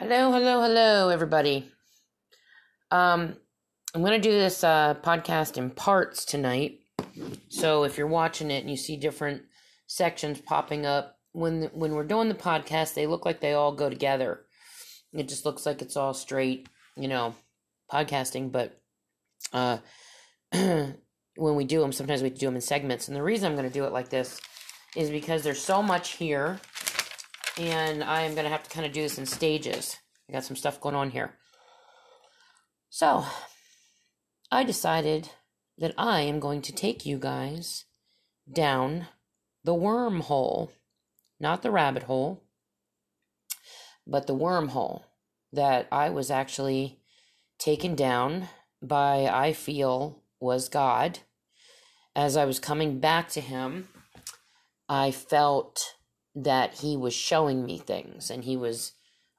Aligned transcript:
Hello, 0.00 0.30
hello, 0.30 0.62
hello, 0.62 1.08
everybody. 1.08 1.72
Um, 2.92 3.34
I'm 3.92 4.00
going 4.00 4.12
to 4.12 4.28
do 4.28 4.30
this 4.30 4.62
uh, 4.62 4.94
podcast 5.02 5.56
in 5.56 5.70
parts 5.70 6.24
tonight. 6.24 6.78
So 7.48 7.82
if 7.82 7.98
you're 7.98 8.06
watching 8.06 8.52
it 8.52 8.60
and 8.60 8.70
you 8.70 8.76
see 8.76 8.96
different 8.96 9.42
sections 9.88 10.40
popping 10.40 10.86
up, 10.86 11.16
when 11.32 11.64
when 11.72 11.94
we're 11.96 12.04
doing 12.04 12.28
the 12.28 12.36
podcast, 12.36 12.94
they 12.94 13.08
look 13.08 13.26
like 13.26 13.40
they 13.40 13.54
all 13.54 13.72
go 13.72 13.90
together. 13.90 14.42
It 15.12 15.28
just 15.28 15.44
looks 15.44 15.66
like 15.66 15.82
it's 15.82 15.96
all 15.96 16.14
straight, 16.14 16.68
you 16.96 17.08
know, 17.08 17.34
podcasting. 17.92 18.52
But 18.52 18.80
uh, 19.52 19.78
when 20.52 21.56
we 21.56 21.64
do 21.64 21.80
them, 21.80 21.90
sometimes 21.90 22.22
we 22.22 22.30
do 22.30 22.46
them 22.46 22.54
in 22.54 22.60
segments. 22.60 23.08
And 23.08 23.16
the 23.16 23.22
reason 23.24 23.50
I'm 23.50 23.58
going 23.58 23.68
to 23.68 23.74
do 23.74 23.84
it 23.84 23.92
like 23.92 24.10
this 24.10 24.40
is 24.94 25.10
because 25.10 25.42
there's 25.42 25.60
so 25.60 25.82
much 25.82 26.10
here 26.12 26.60
and 27.58 28.04
I'm 28.04 28.34
going 28.34 28.44
to 28.44 28.50
have 28.50 28.62
to 28.62 28.70
kind 28.70 28.86
of 28.86 28.92
do 28.92 29.02
this 29.02 29.18
in 29.18 29.26
stages. 29.26 29.96
I 30.28 30.32
got 30.32 30.44
some 30.44 30.56
stuff 30.56 30.80
going 30.80 30.94
on 30.94 31.10
here. 31.10 31.34
So, 32.88 33.24
I 34.50 34.64
decided 34.64 35.28
that 35.76 35.94
I 35.98 36.22
am 36.22 36.40
going 36.40 36.62
to 36.62 36.72
take 36.72 37.04
you 37.04 37.18
guys 37.18 37.84
down 38.50 39.08
the 39.64 39.74
wormhole, 39.74 40.70
not 41.38 41.62
the 41.62 41.70
rabbit 41.70 42.04
hole, 42.04 42.44
but 44.06 44.26
the 44.26 44.34
wormhole 44.34 45.02
that 45.52 45.86
I 45.92 46.10
was 46.10 46.30
actually 46.30 47.00
taken 47.58 47.94
down 47.94 48.48
by, 48.80 49.26
I 49.26 49.52
feel, 49.52 50.22
was 50.40 50.68
God. 50.68 51.18
As 52.14 52.36
I 52.36 52.44
was 52.44 52.58
coming 52.58 53.00
back 53.00 53.28
to 53.30 53.40
Him, 53.40 53.88
I 54.88 55.10
felt 55.10 55.94
that 56.44 56.74
he 56.74 56.96
was 56.96 57.14
showing 57.14 57.64
me 57.64 57.78
things 57.78 58.30
and 58.30 58.44
he 58.44 58.56
was 58.56 58.92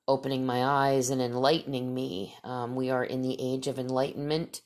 opening 0.08 0.46
my 0.46 0.64
eyes 0.64 1.10
and 1.10 1.22
enlightening 1.22 1.94
me. 1.94 2.36
Um, 2.44 2.76
we 2.76 2.90
are 2.90 3.04
in 3.04 3.22
the 3.22 3.38
age 3.40 3.68
of 3.68 3.80
enlightenment 3.80 4.62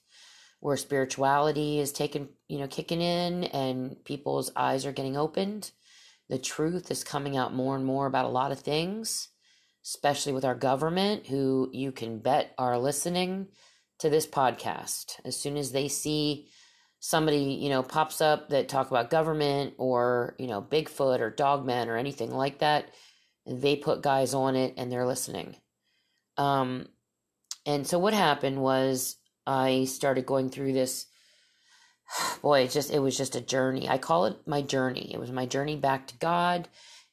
where 0.59 0.77
spirituality 0.77 1.79
is 1.79 1.91
taking, 1.91 2.29
you 2.47 2.57
know, 2.57 2.67
kicking 2.67 3.01
in 3.01 3.43
and 3.45 4.03
people's 4.05 4.51
eyes 4.55 4.85
are 4.85 4.93
getting 4.93 5.17
opened. 5.17 5.71
The 6.29 6.37
truth 6.37 6.89
is 6.89 7.03
coming 7.03 7.35
out 7.35 7.53
more 7.53 7.75
and 7.75 7.85
more 7.85 8.07
about 8.07 8.25
a 8.25 8.29
lot 8.29 8.53
of 8.53 8.61
things, 8.61 9.27
especially 9.85 10.31
with 10.31 10.45
our 10.45 10.55
government, 10.55 11.27
who 11.27 11.69
you 11.73 11.91
can 11.91 12.19
bet 12.19 12.53
are 12.57 12.79
listening 12.79 13.49
to 13.99 14.09
this 14.09 14.25
podcast. 14.25 15.19
As 15.25 15.35
soon 15.35 15.57
as 15.57 15.73
they 15.73 15.89
see 15.89 16.47
somebody 17.05 17.57
you 17.59 17.67
know 17.67 17.83
pops 17.83 18.21
up 18.21 18.47
that 18.47 18.69
talk 18.69 18.89
about 18.89 19.09
government 19.09 19.73
or 19.77 20.35
you 20.39 20.47
know 20.47 20.61
bigfoot 20.61 21.19
or 21.19 21.29
dogmen 21.29 21.87
or 21.87 21.97
anything 21.97 22.31
like 22.31 22.59
that 22.59 22.85
they 23.45 23.75
put 23.75 24.01
guys 24.01 24.33
on 24.33 24.55
it 24.55 24.73
and 24.77 24.89
they're 24.89 25.05
listening. 25.05 25.57
Um 26.37 26.87
and 27.65 27.85
so 27.85 27.99
what 27.99 28.13
happened 28.13 28.61
was 28.61 29.17
i 29.45 29.83
started 29.83 30.25
going 30.25 30.49
through 30.49 30.71
this 30.71 31.07
boy 32.41 32.61
it 32.61 32.71
just 32.71 32.89
it 32.89 32.99
was 32.99 33.17
just 33.17 33.35
a 33.35 33.41
journey. 33.41 33.89
I 33.89 33.97
call 33.97 34.23
it 34.25 34.37
my 34.47 34.61
journey. 34.61 35.11
It 35.13 35.19
was 35.19 35.29
my 35.29 35.45
journey 35.45 35.75
back 35.75 36.07
to 36.07 36.17
god. 36.19 36.69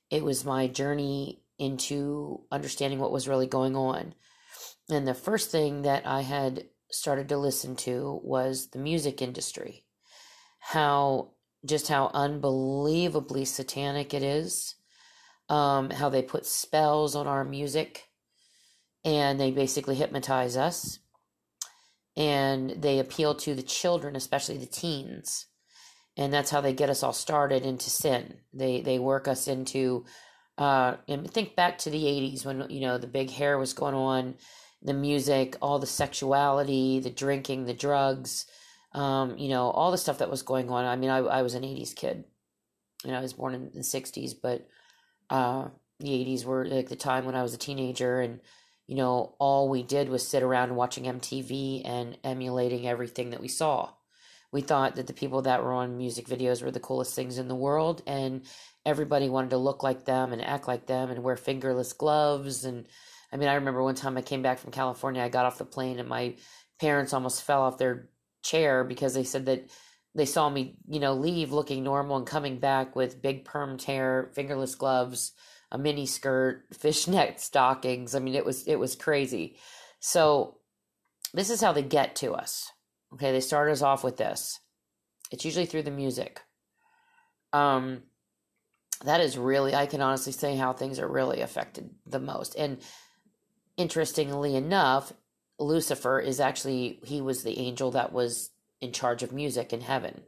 It 0.08 0.22
was 0.22 0.44
my 0.44 0.68
journey 0.68 1.42
into 1.58 2.42
understanding 2.52 3.00
what 3.00 3.10
was 3.10 3.26
really 3.26 3.48
going 3.48 3.74
on. 3.74 4.14
And 4.88 5.06
the 5.06 5.14
first 5.14 5.50
thing 5.50 5.82
that 5.82 6.06
i 6.06 6.20
had 6.20 6.66
started 6.90 7.28
to 7.28 7.36
listen 7.36 7.76
to 7.76 8.20
was 8.22 8.68
the 8.68 8.78
music 8.78 9.22
industry. 9.22 9.84
How 10.58 11.32
just 11.64 11.88
how 11.88 12.10
unbelievably 12.14 13.44
satanic 13.44 14.14
it 14.14 14.22
is. 14.22 14.76
Um, 15.48 15.90
how 15.90 16.08
they 16.08 16.22
put 16.22 16.46
spells 16.46 17.16
on 17.16 17.26
our 17.26 17.44
music 17.44 18.04
and 19.04 19.40
they 19.40 19.50
basically 19.50 19.96
hypnotize 19.96 20.56
us. 20.56 21.00
And 22.16 22.70
they 22.70 22.98
appeal 22.98 23.34
to 23.36 23.54
the 23.54 23.62
children, 23.62 24.14
especially 24.14 24.58
the 24.58 24.66
teens. 24.66 25.46
And 26.16 26.32
that's 26.32 26.50
how 26.50 26.60
they 26.60 26.72
get 26.72 26.90
us 26.90 27.02
all 27.02 27.12
started 27.12 27.64
into 27.64 27.88
sin. 27.88 28.38
They 28.52 28.80
they 28.80 28.98
work 28.98 29.26
us 29.26 29.48
into 29.48 30.04
uh, 30.58 30.96
and 31.08 31.30
think 31.30 31.56
back 31.56 31.78
to 31.78 31.90
the 31.90 32.04
80s 32.04 32.44
when 32.44 32.68
you 32.68 32.80
know 32.80 32.98
the 32.98 33.06
big 33.06 33.30
hair 33.30 33.56
was 33.58 33.72
going 33.72 33.94
on 33.94 34.34
the 34.82 34.94
music, 34.94 35.56
all 35.60 35.78
the 35.78 35.86
sexuality, 35.86 37.00
the 37.00 37.10
drinking, 37.10 37.66
the 37.66 37.74
drugs, 37.74 38.46
um, 38.92 39.36
you 39.36 39.48
know, 39.48 39.70
all 39.70 39.90
the 39.90 39.98
stuff 39.98 40.18
that 40.18 40.30
was 40.30 40.42
going 40.42 40.70
on. 40.70 40.84
I 40.84 40.96
mean, 40.96 41.10
I, 41.10 41.18
I 41.18 41.42
was 41.42 41.54
an 41.54 41.62
80s 41.62 41.94
kid. 41.94 42.24
You 43.04 43.12
know, 43.12 43.18
I 43.18 43.22
was 43.22 43.34
born 43.34 43.54
in 43.54 43.70
the 43.72 43.80
60s, 43.80 44.34
but 44.40 44.66
uh, 45.28 45.68
the 46.00 46.08
80s 46.08 46.44
were 46.44 46.66
like 46.66 46.88
the 46.88 46.96
time 46.96 47.24
when 47.24 47.34
I 47.34 47.42
was 47.42 47.54
a 47.54 47.58
teenager. 47.58 48.20
And, 48.20 48.40
you 48.86 48.96
know, 48.96 49.34
all 49.38 49.68
we 49.68 49.82
did 49.82 50.08
was 50.08 50.26
sit 50.26 50.42
around 50.42 50.74
watching 50.74 51.04
MTV 51.04 51.82
and 51.84 52.18
emulating 52.24 52.86
everything 52.86 53.30
that 53.30 53.40
we 53.40 53.48
saw. 53.48 53.90
We 54.52 54.62
thought 54.62 54.96
that 54.96 55.06
the 55.06 55.12
people 55.12 55.42
that 55.42 55.62
were 55.62 55.72
on 55.72 55.96
music 55.96 56.26
videos 56.26 56.62
were 56.62 56.72
the 56.72 56.80
coolest 56.80 57.14
things 57.14 57.38
in 57.38 57.48
the 57.48 57.54
world. 57.54 58.02
And 58.06 58.42
everybody 58.84 59.28
wanted 59.28 59.50
to 59.50 59.58
look 59.58 59.82
like 59.82 60.04
them 60.04 60.32
and 60.32 60.42
act 60.42 60.66
like 60.66 60.86
them 60.86 61.10
and 61.10 61.22
wear 61.22 61.36
fingerless 61.36 61.92
gloves 61.92 62.64
and 62.64 62.86
I 63.32 63.36
mean, 63.36 63.48
I 63.48 63.54
remember 63.54 63.82
one 63.82 63.94
time 63.94 64.16
I 64.16 64.22
came 64.22 64.42
back 64.42 64.58
from 64.58 64.72
California, 64.72 65.22
I 65.22 65.28
got 65.28 65.46
off 65.46 65.58
the 65.58 65.64
plane 65.64 65.98
and 65.98 66.08
my 66.08 66.34
parents 66.80 67.12
almost 67.12 67.42
fell 67.42 67.62
off 67.62 67.78
their 67.78 68.08
chair 68.42 68.84
because 68.84 69.14
they 69.14 69.24
said 69.24 69.46
that 69.46 69.70
they 70.14 70.24
saw 70.24 70.48
me, 70.48 70.76
you 70.88 70.98
know, 70.98 71.14
leave 71.14 71.52
looking 71.52 71.84
normal 71.84 72.16
and 72.16 72.26
coming 72.26 72.58
back 72.58 72.96
with 72.96 73.22
big 73.22 73.44
perm 73.44 73.78
hair, 73.78 74.30
fingerless 74.34 74.74
gloves, 74.74 75.32
a 75.70 75.78
mini 75.78 76.06
skirt, 76.06 76.64
fishnet 76.72 77.40
stockings. 77.40 78.14
I 78.14 78.18
mean, 78.18 78.34
it 78.34 78.44
was 78.44 78.66
it 78.66 78.76
was 78.76 78.96
crazy. 78.96 79.56
So 80.00 80.58
this 81.32 81.50
is 81.50 81.60
how 81.60 81.72
they 81.72 81.82
get 81.82 82.16
to 82.16 82.32
us. 82.32 82.72
Okay, 83.14 83.32
they 83.32 83.40
start 83.40 83.70
us 83.70 83.82
off 83.82 84.02
with 84.02 84.16
this. 84.16 84.58
It's 85.30 85.44
usually 85.44 85.66
through 85.66 85.82
the 85.82 85.90
music. 85.90 86.40
Um 87.52 88.02
that 89.04 89.20
is 89.20 89.38
really 89.38 89.74
I 89.74 89.86
can 89.86 90.00
honestly 90.00 90.32
say 90.32 90.56
how 90.56 90.72
things 90.72 90.98
are 90.98 91.08
really 91.08 91.40
affected 91.40 91.90
the 92.04 92.20
most. 92.20 92.56
And 92.56 92.78
interestingly 93.76 94.56
enough, 94.56 95.12
Lucifer 95.58 96.20
is 96.20 96.40
actually 96.40 97.00
he 97.04 97.20
was 97.20 97.42
the 97.42 97.58
angel 97.58 97.90
that 97.92 98.12
was 98.12 98.50
in 98.80 98.92
charge 98.92 99.22
of 99.22 99.32
music 99.32 99.72
in 99.72 99.82
heaven. 99.82 100.22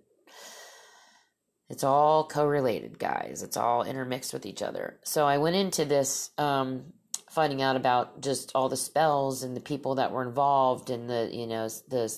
It's 1.71 1.85
all 1.85 2.29
correlated, 2.29 2.99
guys. 2.99 3.43
It's 3.43 3.57
all 3.57 3.83
intermixed 3.83 4.35
with 4.35 4.45
each 4.45 4.61
other. 4.61 4.99
So 5.05 5.27
I 5.27 5.39
went 5.39 5.57
into 5.57 5.87
this 5.87 6.31
um, 6.37 6.93
finding 7.31 7.63
out 7.63 7.77
about 7.77 8.21
just 8.21 8.53
all 8.55 8.69
the 8.69 8.77
spells 8.77 9.43
and 9.43 9.57
the 9.57 9.61
people 9.61 9.95
that 9.95 10.13
were 10.13 10.23
involved 10.23 10.91
and 10.91 11.09
the 11.09 11.31
you 11.33 11.47
know 11.47 11.69
the 11.89 12.15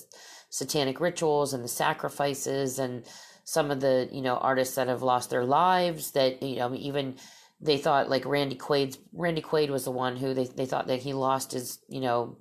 satanic 0.49 0.99
rituals 0.99 1.53
and 1.53 1.63
the 1.63 1.69
sacrifices 1.69 2.79
and 2.79 3.05
some 3.45 3.71
of 3.71 3.79
the 3.79 4.09
you 4.11 4.21
know 4.21 4.35
artists 4.35 4.75
that 4.75 4.89
have 4.89 5.03
lost 5.03 5.29
their 5.29 5.45
lives 5.45 6.11
that 6.11 6.43
you 6.43 6.57
know 6.57 6.75
even 6.75 7.15
they 7.61 7.77
thought 7.77 8.09
like 8.09 8.25
Randy 8.25 8.55
Quaid's 8.55 8.97
Randy 9.13 9.41
Quaid 9.41 9.69
was 9.69 9.85
the 9.85 9.91
one 9.91 10.17
who 10.17 10.33
they, 10.33 10.45
they 10.45 10.65
thought 10.65 10.87
that 10.87 11.01
he 11.01 11.13
lost 11.13 11.53
his 11.53 11.79
you 11.87 12.01
know 12.01 12.37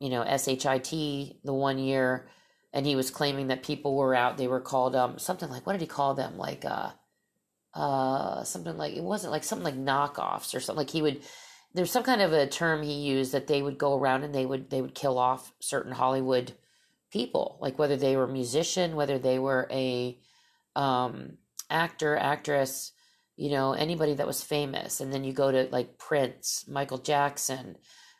you 0.00 0.10
know 0.10 0.24
SHIT 0.24 0.90
the 1.44 1.52
one 1.52 1.78
year 1.78 2.28
and 2.74 2.84
he 2.84 2.96
was 2.96 3.10
claiming 3.10 3.46
that 3.46 3.62
people 3.62 3.96
were 3.96 4.14
out. 4.14 4.36
They 4.36 4.48
were 4.48 4.60
called 4.60 4.94
um 4.96 5.18
something 5.18 5.48
like 5.48 5.66
what 5.66 5.72
did 5.72 5.80
he 5.80 5.86
call 5.86 6.14
them? 6.14 6.36
Like 6.36 6.64
uh 6.64 6.90
uh 7.72 8.44
something 8.44 8.76
like 8.76 8.94
it 8.94 9.02
wasn't 9.02 9.32
like 9.32 9.44
something 9.44 9.64
like 9.64 9.76
knockoffs 9.76 10.54
or 10.54 10.60
something. 10.60 10.80
Like 10.80 10.90
he 10.90 11.00
would 11.00 11.22
there's 11.72 11.90
some 11.90 12.02
kind 12.02 12.20
of 12.20 12.32
a 12.32 12.46
term 12.46 12.82
he 12.82 12.92
used 12.92 13.32
that 13.32 13.46
they 13.46 13.62
would 13.62 13.78
go 13.78 13.96
around 13.96 14.24
and 14.24 14.34
they 14.34 14.44
would 14.44 14.70
they 14.70 14.82
would 14.82 14.94
kill 14.94 15.18
off 15.18 15.52
certain 15.60 15.92
Hollywood 15.92 16.52
people. 17.10 17.58
Like 17.60 17.78
whether 17.78 17.96
they 17.96 18.16
were 18.16 18.26
musician 18.26 18.96
whether 18.96 19.18
they 19.18 19.38
were 19.38 19.68
a 19.70 20.18
um 20.76 21.38
actor 21.70 22.16
actress 22.16 22.92
you 23.36 23.50
know, 23.50 23.72
anybody 23.72 24.14
that 24.14 24.26
was 24.26 24.42
famous. 24.42 25.00
And 25.00 25.12
then 25.12 25.24
you 25.24 25.32
go 25.32 25.50
to 25.50 25.68
like 25.70 25.98
Prince, 25.98 26.64
Michael 26.68 26.98
Jackson. 26.98 27.76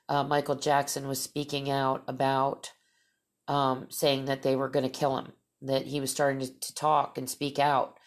Uh, 0.08 0.24
Michael 0.24 0.56
Jackson 0.56 1.08
was 1.08 1.20
speaking 1.20 1.70
out 1.70 2.04
about 2.08 2.72
um, 3.48 3.86
saying 3.90 4.26
that 4.26 4.42
they 4.42 4.56
were 4.56 4.68
going 4.68 4.84
to 4.84 4.98
kill 4.98 5.16
him, 5.16 5.32
that 5.62 5.86
he 5.86 6.00
was 6.00 6.10
starting 6.10 6.40
to, 6.40 6.60
to 6.60 6.74
talk 6.74 7.18
and 7.18 7.28
speak 7.28 7.58
out 7.58 7.98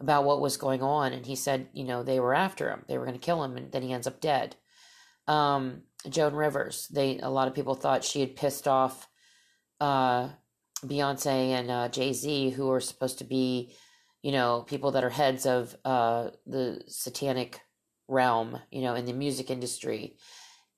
about 0.00 0.24
what 0.24 0.40
was 0.40 0.56
going 0.56 0.82
on. 0.82 1.12
And 1.12 1.24
he 1.24 1.36
said, 1.36 1.68
you 1.72 1.84
know, 1.84 2.02
they 2.02 2.20
were 2.20 2.34
after 2.34 2.70
him, 2.70 2.84
they 2.88 2.98
were 2.98 3.06
going 3.06 3.18
to 3.18 3.24
kill 3.24 3.42
him, 3.42 3.56
and 3.56 3.72
then 3.72 3.82
he 3.82 3.92
ends 3.92 4.06
up 4.06 4.20
dead. 4.20 4.56
Um, 5.26 5.82
Joan 6.08 6.34
Rivers, 6.34 6.88
they 6.88 7.18
a 7.18 7.28
lot 7.28 7.48
of 7.48 7.54
people 7.54 7.74
thought 7.74 8.04
she 8.04 8.20
had 8.20 8.36
pissed 8.36 8.68
off 8.68 9.08
uh, 9.80 10.28
Beyonce 10.84 11.26
and 11.26 11.70
uh, 11.70 11.88
Jay 11.88 12.12
Z, 12.12 12.50
who 12.50 12.66
were 12.66 12.80
supposed 12.80 13.18
to 13.18 13.24
be 13.24 13.74
you 14.26 14.32
know, 14.32 14.64
people 14.72 14.90
that 14.92 15.04
are 15.04 15.14
heads 15.22 15.46
of 15.46 15.76
uh, 15.84 16.30
the 16.54 16.82
satanic 16.88 17.60
realm, 18.08 18.58
you 18.72 18.82
know, 18.82 18.94
in 18.96 19.06
the 19.06 19.12
music 19.24 19.50
industry, 19.50 20.02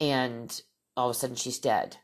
and 0.01 0.49
all 0.97 1.09
of 1.09 1.17
a 1.17 1.19
sudden 1.19 1.37
she's 1.37 1.61
dead. 1.61 1.97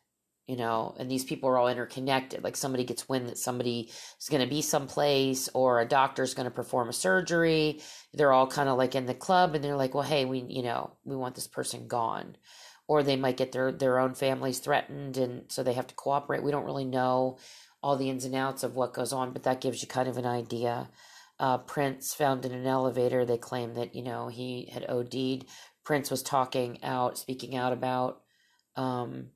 you 0.46 0.56
know, 0.56 0.94
and 0.98 1.10
these 1.10 1.24
people 1.24 1.48
are 1.48 1.56
all 1.56 1.68
interconnected. 1.68 2.44
Like 2.44 2.56
somebody 2.56 2.84
gets 2.84 3.08
wind 3.08 3.28
that 3.28 3.38
somebody 3.38 3.90
is 4.20 4.28
going 4.28 4.42
to 4.42 4.48
be 4.48 4.60
someplace 4.60 5.48
or 5.54 5.80
a 5.80 5.88
doctor's 5.88 6.34
going 6.34 6.44
to 6.44 6.50
perform 6.50 6.90
a 6.90 6.92
surgery. 6.92 7.80
They're 8.12 8.32
all 8.32 8.46
kind 8.46 8.68
of 8.68 8.76
like 8.76 8.94
in 8.94 9.06
the 9.06 9.14
club 9.14 9.54
and 9.54 9.64
they're 9.64 9.76
like, 9.76 9.94
well, 9.94 10.02
hey, 10.02 10.26
we, 10.26 10.44
you 10.46 10.62
know, 10.62 10.92
we 11.04 11.16
want 11.16 11.34
this 11.34 11.46
person 11.46 11.88
gone. 11.88 12.36
Or 12.86 13.02
they 13.02 13.16
might 13.16 13.38
get 13.38 13.52
their, 13.52 13.72
their 13.72 13.98
own 13.98 14.14
families 14.14 14.58
threatened 14.58 15.16
and 15.16 15.44
so 15.50 15.62
they 15.62 15.72
have 15.72 15.86
to 15.86 15.94
cooperate. 15.94 16.42
We 16.42 16.50
don't 16.50 16.66
really 16.66 16.84
know 16.84 17.38
all 17.82 17.96
the 17.96 18.10
ins 18.10 18.26
and 18.26 18.34
outs 18.34 18.62
of 18.62 18.76
what 18.76 18.92
goes 18.92 19.14
on, 19.14 19.32
but 19.32 19.44
that 19.44 19.62
gives 19.62 19.80
you 19.80 19.88
kind 19.88 20.08
of 20.08 20.18
an 20.18 20.26
idea. 20.26 20.90
Uh, 21.38 21.58
Prince 21.58 22.14
found 22.14 22.44
in 22.44 22.52
an 22.52 22.66
elevator, 22.66 23.24
they 23.24 23.38
claim 23.38 23.74
that, 23.74 23.94
you 23.94 24.02
know, 24.02 24.28
he 24.28 24.70
had 24.72 24.88
OD'd. 24.88 25.46
Prince 25.84 26.10
was 26.10 26.22
talking 26.22 26.82
out, 26.82 27.18
speaking 27.18 27.56
out 27.56 27.72
about, 27.72 28.22
um, 28.76 29.30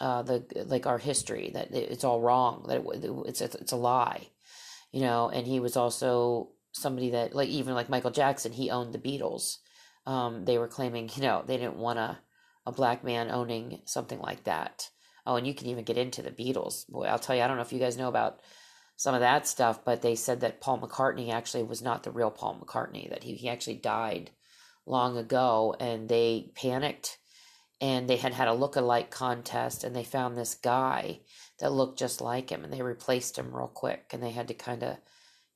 uh, 0.00 0.22
the 0.22 0.64
like 0.66 0.86
our 0.86 0.98
history 0.98 1.50
that 1.52 1.72
it's 1.72 2.04
all 2.04 2.20
wrong 2.20 2.64
that 2.68 2.78
it, 2.78 3.10
it's 3.26 3.40
it's 3.42 3.72
a 3.72 3.76
lie, 3.76 4.28
you 4.92 5.00
know. 5.00 5.28
And 5.28 5.46
he 5.46 5.60
was 5.60 5.76
also 5.76 6.52
somebody 6.72 7.10
that 7.10 7.34
like 7.34 7.50
even 7.50 7.74
like 7.74 7.90
Michael 7.90 8.10
Jackson, 8.10 8.52
he 8.52 8.70
owned 8.70 8.94
the 8.94 8.98
Beatles. 8.98 9.58
Um, 10.06 10.46
they 10.46 10.56
were 10.56 10.68
claiming 10.68 11.10
you 11.14 11.22
know 11.22 11.44
they 11.46 11.58
didn't 11.58 11.76
want 11.76 11.98
a 11.98 12.18
a 12.66 12.72
black 12.72 13.04
man 13.04 13.30
owning 13.30 13.82
something 13.84 14.18
like 14.20 14.44
that. 14.44 14.88
Oh, 15.26 15.36
and 15.36 15.46
you 15.46 15.54
can 15.54 15.66
even 15.66 15.84
get 15.84 15.98
into 15.98 16.22
the 16.22 16.30
Beatles. 16.30 16.88
Boy, 16.88 17.04
I'll 17.04 17.18
tell 17.18 17.36
you, 17.36 17.42
I 17.42 17.46
don't 17.46 17.56
know 17.56 17.62
if 17.62 17.72
you 17.72 17.78
guys 17.78 17.98
know 17.98 18.08
about 18.08 18.40
some 19.00 19.14
of 19.14 19.22
that 19.22 19.46
stuff, 19.46 19.82
but 19.82 20.02
they 20.02 20.14
said 20.14 20.42
that 20.42 20.60
Paul 20.60 20.78
McCartney 20.78 21.32
actually 21.32 21.62
was 21.62 21.80
not 21.80 22.02
the 22.02 22.10
real 22.10 22.30
Paul 22.30 22.60
McCartney, 22.62 23.08
that 23.08 23.22
he, 23.22 23.32
he 23.32 23.48
actually 23.48 23.76
died 23.76 24.30
long 24.84 25.16
ago, 25.16 25.74
and 25.80 26.06
they 26.06 26.50
panicked 26.54 27.16
and 27.80 28.10
they 28.10 28.16
had 28.16 28.34
had 28.34 28.46
a 28.46 28.52
look-alike 28.52 29.10
contest 29.10 29.84
and 29.84 29.96
they 29.96 30.04
found 30.04 30.36
this 30.36 30.54
guy 30.54 31.20
that 31.60 31.72
looked 31.72 31.98
just 31.98 32.20
like 32.20 32.50
him 32.50 32.62
and 32.62 32.70
they 32.70 32.82
replaced 32.82 33.38
him 33.38 33.56
real 33.56 33.68
quick 33.68 34.10
and 34.12 34.22
they 34.22 34.32
had 34.32 34.48
to 34.48 34.52
kind 34.52 34.82
of 34.82 34.98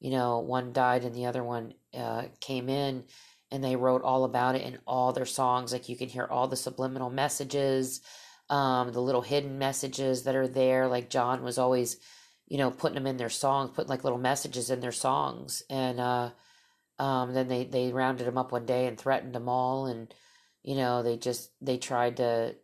you 0.00 0.10
know 0.10 0.38
one 0.38 0.72
died 0.72 1.04
and 1.04 1.14
the 1.14 1.26
other 1.26 1.44
one 1.44 1.74
uh, 1.92 2.22
came 2.40 2.70
in 2.70 3.04
and 3.50 3.62
they 3.62 3.76
wrote 3.76 4.00
all 4.00 4.24
about 4.24 4.54
it 4.54 4.62
in 4.62 4.78
all 4.86 5.12
their 5.12 5.26
songs. 5.26 5.70
Like 5.70 5.90
you 5.90 5.98
can 5.98 6.08
hear 6.08 6.24
all 6.24 6.48
the 6.48 6.56
subliminal 6.56 7.10
messages 7.10 8.00
um, 8.48 8.90
the 8.92 9.02
little 9.02 9.20
hidden 9.20 9.58
messages 9.58 10.22
that 10.22 10.34
are 10.34 10.48
there. 10.48 10.88
Like 10.88 11.10
john 11.10 11.42
was 11.42 11.58
always 11.58 11.98
you 12.46 12.58
know 12.58 12.70
putting 12.70 12.94
them 12.94 13.06
in 13.06 13.16
their 13.16 13.30
songs 13.30 13.70
putting 13.74 13.88
like 13.88 14.04
little 14.04 14.18
messages 14.18 14.70
in 14.70 14.80
their 14.80 14.92
songs. 14.92 15.62
And 15.70 16.00
uh, 16.00 16.30
um, 16.98 17.34
then 17.34 17.48
they 17.48 17.64
they 17.64 17.92
rounded 17.92 18.26
them 18.26 18.38
up 18.38 18.52
one 18.52 18.66
day 18.66 18.86
and 18.86 18.98
threatened 18.98 19.34
them 19.34 19.48
all. 19.48 19.86
And 19.86 20.12
you 20.62 20.76
know 20.76 21.02
they 21.02 21.16
just 21.16 21.50
they 21.60 21.78
tried 21.78 22.18
to 22.18 22.54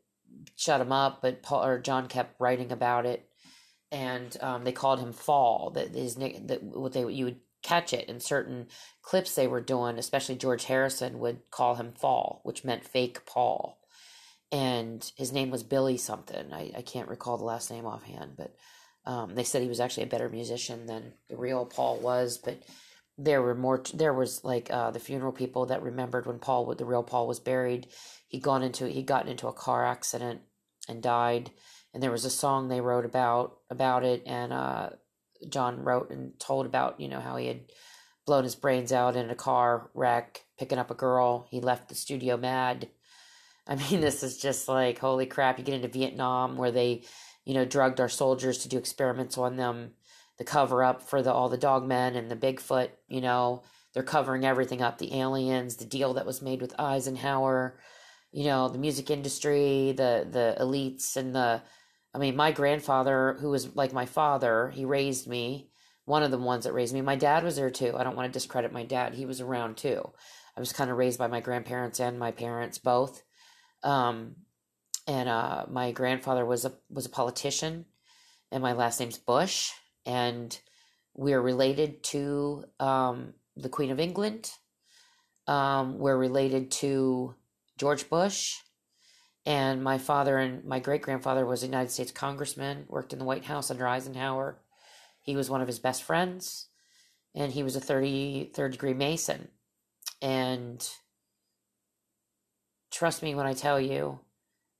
shut 0.55 0.81
him 0.81 0.93
up 0.93 1.21
but 1.23 1.43
paul 1.43 1.65
or 1.65 1.81
john 1.81 2.06
kept 2.06 2.41
writing 2.41 2.73
about 2.73 3.06
it. 3.06 3.27
And 3.93 4.37
um, 4.41 4.62
they 4.62 4.71
called 4.71 5.00
him 5.00 5.12
Faul 5.12 5.73
that 5.75 5.93
his 5.94 6.17
nick, 6.17 6.47
that 6.47 6.62
what 6.62 6.93
they 6.93 7.05
you 7.12 7.25
would 7.25 7.41
catch 7.62 7.93
it 7.93 8.09
in 8.09 8.21
certain 8.21 8.69
clips 9.03 9.35
they 9.35 9.47
were 9.47 9.61
doing 9.61 9.99
especially 9.99 10.35
george 10.35 10.65
harrison 10.65 11.19
would 11.19 11.38
call 11.50 11.75
him 11.75 11.93
Faul 11.93 12.41
which 12.44 12.65
meant 12.65 12.85
fake 12.85 13.26
paul. 13.26 13.79
And 14.53 15.09
his 15.17 15.33
name 15.33 15.50
was 15.50 15.62
billy 15.62 15.97
something. 15.97 16.53
I, 16.53 16.73
I 16.76 16.83
can't 16.83 17.09
recall 17.09 17.38
the 17.38 17.44
last 17.44 17.71
name 17.71 17.87
offhand 17.87 18.33
but 18.37 18.55
um, 19.06 19.35
they 19.35 19.44
said 19.44 19.62
he 19.62 19.69
was 19.69 19.81
actually 19.81 20.05
a 20.05 20.08
better 20.08 20.29
musician 20.29 20.87
than 20.87 21.12
the 21.29 21.37
real 21.37 21.64
paul 21.64 21.99
was 21.99 22.38
but 22.38 22.62
there 23.19 23.43
were 23.43 23.55
more 23.55 23.82
there 23.93 24.14
was 24.14 24.43
like 24.44 24.70
uh, 24.70 24.91
the 24.91 24.99
funeral 24.99 25.32
people 25.32 25.67
that 25.67 25.82
remembered 25.82 26.26
when 26.26 26.38
paul 26.38 26.75
the 26.75 26.85
real 26.85 27.02
paul 27.02 27.29
was 27.29 27.38
buried. 27.38 27.87
He'd 28.29 28.43
gone 28.43 28.62
into 28.62 28.88
he'd 28.88 29.06
gotten 29.06 29.31
into 29.31 29.49
a 29.49 29.52
car 29.52 29.85
accident 29.85 30.41
and 30.88 31.02
died 31.02 31.50
and 31.93 32.02
there 32.02 32.11
was 32.11 32.25
a 32.25 32.31
song 32.31 32.69
they 32.69 32.81
wrote 32.81 33.05
about 33.05 33.58
about 33.69 34.05
it 34.05 34.23
and 34.26 34.52
uh, 34.52 34.91
john 35.49 35.85
wrote 35.85 36.11
and 36.11 36.38
told 36.41 36.64
about 36.64 36.99
you 36.99 37.08
know 37.08 37.20
how 37.20 37.37
he 37.37 37.47
had 37.47 37.61
blown 38.26 38.44
his 38.44 38.55
brains 38.55 38.93
out 38.93 39.17
in 39.17 39.29
a 39.29 39.35
car 39.35 39.91
wreck 39.93 40.44
picking 40.58 40.79
up 40.79 40.91
a 40.91 40.94
girl. 40.94 41.49
He 41.50 41.61
left 41.61 41.88
the 41.88 41.94
studio 41.94 42.37
mad. 42.37 42.88
I 43.67 43.75
mean 43.75 44.00
this 44.00 44.23
is 44.23 44.38
just 44.38 44.69
like 44.69 44.99
holy 44.99 45.26
crap 45.26 45.58
you 45.58 45.64
get 45.64 45.75
into 45.75 45.88
vietnam 45.88 46.56
where 46.56 46.70
they 46.73 47.02
you 47.50 47.56
know 47.56 47.64
drugged 47.64 48.00
our 48.00 48.08
soldiers 48.08 48.58
to 48.58 48.69
do 48.69 48.79
experiments 48.79 49.37
on 49.37 49.56
them 49.56 49.91
the 50.41 50.44
cover 50.44 50.82
up 50.82 51.02
for 51.02 51.20
the 51.20 51.31
all 51.31 51.50
the 51.50 51.58
dogmen 51.58 52.17
and 52.17 52.31
the 52.31 52.35
Bigfoot, 52.35 52.88
you 53.08 53.20
know, 53.20 53.62
they're 53.93 54.02
covering 54.02 54.47
everything 54.47 54.81
up. 54.81 54.97
The 54.97 55.14
aliens, 55.20 55.76
the 55.76 55.85
deal 55.85 56.14
that 56.14 56.25
was 56.25 56.41
made 56.41 56.62
with 56.62 56.81
Eisenhower, 56.81 57.79
you 58.32 58.44
know, 58.44 58.70
the 58.70 58.79
music 58.79 59.11
industry, 59.11 59.93
the 59.94 60.26
the 60.31 60.56
elites 60.58 61.19
and 61.19 61.35
the 61.35 61.61
I 62.14 62.19
mean, 62.19 62.37
my 62.37 62.52
grandfather, 62.52 63.37
who 63.38 63.50
was 63.50 63.76
like 63.76 63.93
my 63.93 64.06
father, 64.06 64.70
he 64.70 64.87
raised 64.87 65.29
me, 65.29 65.69
one 66.06 66.23
of 66.23 66.31
the 66.31 66.38
ones 66.38 66.64
that 66.64 66.73
raised 66.73 66.94
me. 66.94 67.02
My 67.02 67.17
dad 67.17 67.44
was 67.44 67.56
there 67.56 67.70
too. 67.70 67.94
I 67.94 68.02
don't 68.02 68.17
want 68.17 68.32
to 68.32 68.32
discredit 68.32 68.73
my 68.73 68.85
dad. 68.85 69.12
He 69.12 69.26
was 69.26 69.43
around 69.43 69.76
too. 69.76 70.11
I 70.56 70.61
was 70.61 70.73
kind 70.73 70.91
of 70.91 70.97
raised 70.97 71.19
by 71.19 71.26
my 71.26 71.41
grandparents 71.41 72.00
and 72.00 72.19
my 72.19 72.31
parents 72.31 72.79
both. 72.79 73.23
Um, 73.82 74.37
and 75.06 75.29
uh, 75.29 75.67
my 75.69 75.93
grandfather 75.93 76.44
was 76.44 76.64
a 76.64 76.73
was 76.88 77.06
a 77.06 77.11
politician, 77.11 77.87
and 78.50 78.62
my 78.62 78.73
last 78.73 79.00
name's 79.00 79.19
Bush 79.19 79.70
and 80.06 80.61
we're 81.14 81.41
related 81.41 82.02
to 82.02 82.64
um, 82.79 83.35
the 83.56 83.69
Queen 83.69 83.91
of 83.91 84.00
England. 84.00 84.50
Um, 85.47 85.99
we're 85.99 86.17
related 86.17 86.70
to 86.73 87.35
George 87.79 88.08
Bush. 88.08 88.56
And 89.47 89.82
my 89.82 89.99
father 89.99 90.38
and 90.38 90.64
my 90.64 90.81
great 90.81 91.02
grandfather 91.02 91.47
was 91.47 91.62
a 91.62 91.67
United 91.67 91.91
States 91.91 92.12
congressman, 92.12 92.85
worked 92.88 93.12
in 93.12 93.19
the 93.19 93.25
White 93.25 93.44
House 93.44 93.70
under 93.70 93.88
Eisenhower. 93.88 94.58
He 95.23 95.35
was 95.35 95.50
one 95.50 95.61
of 95.61 95.67
his 95.67 95.79
best 95.79 96.02
friends, 96.02 96.69
and 97.35 97.52
he 97.52 97.62
was 97.62 97.75
a 97.75 97.81
33rd 97.81 98.73
degree 98.73 98.94
Mason. 98.94 99.49
And 100.20 100.87
trust 102.91 103.23
me 103.23 103.35
when 103.35 103.47
I 103.47 103.55
tell 103.55 103.81
you 103.81 104.20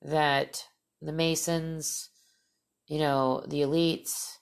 that 0.03 0.65
the 1.01 1.13
Masons, 1.13 2.11
you 2.87 2.99
know, 2.99 3.45
the 3.47 3.61
elites, 3.61 4.37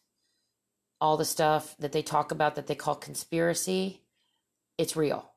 all 1.01 1.17
the 1.17 1.25
stuff 1.25 1.77
that 1.79 1.93
they 1.93 2.03
talk 2.03 2.33
about 2.33 2.57
that 2.57 2.67
they 2.67 2.75
call 2.75 2.95
conspiracy, 2.95 4.03
it's 4.77 4.97
real. 4.97 5.31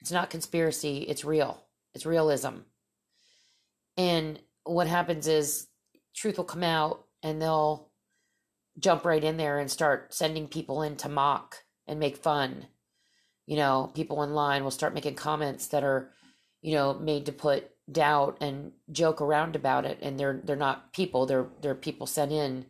It's 0.00 0.12
not 0.12 0.30
conspiracy, 0.30 0.98
it's 0.98 1.24
real. 1.24 1.62
It's 1.94 2.06
realism. 2.06 2.58
And 3.96 4.38
what 4.64 4.86
happens 4.86 5.26
is 5.26 5.68
truth 6.14 6.36
will 6.36 6.44
come 6.44 6.62
out 6.62 7.04
and 7.22 7.40
they'll 7.40 7.90
jump 8.78 9.04
right 9.04 9.22
in 9.22 9.36
there 9.36 9.58
and 9.58 9.70
start 9.70 10.12
sending 10.12 10.48
people 10.48 10.82
in 10.82 10.96
to 10.96 11.08
mock 11.08 11.64
and 11.86 11.98
make 11.98 12.16
fun. 12.16 12.66
You 13.46 13.56
know, 13.56 13.90
people 13.94 14.18
online 14.18 14.64
will 14.64 14.70
start 14.70 14.94
making 14.94 15.14
comments 15.14 15.68
that 15.68 15.84
are, 15.84 16.10
you 16.60 16.74
know, 16.74 16.94
made 16.94 17.26
to 17.26 17.32
put 17.32 17.70
doubt 17.90 18.38
and 18.40 18.72
joke 18.90 19.20
around 19.20 19.54
about 19.56 19.84
it 19.84 19.98
and 20.02 20.18
they're 20.18 20.40
they're 20.44 20.56
not 20.56 20.92
people, 20.92 21.26
they're 21.26 21.48
they're 21.60 21.74
people 21.74 22.06
sent 22.06 22.32
in 22.32 22.66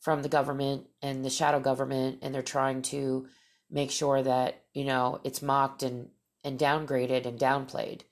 from 0.00 0.22
the 0.22 0.28
government 0.28 0.86
and 1.02 1.24
the 1.24 1.30
shadow 1.30 1.60
government 1.60 2.18
and 2.22 2.34
they're 2.34 2.42
trying 2.42 2.82
to 2.82 3.26
make 3.70 3.90
sure 3.90 4.22
that 4.22 4.62
you 4.74 4.84
know 4.84 5.20
it's 5.24 5.42
mocked 5.42 5.82
and 5.82 6.08
and 6.44 6.58
downgraded 6.58 7.26
and 7.26 7.38
downplayed 7.38 8.02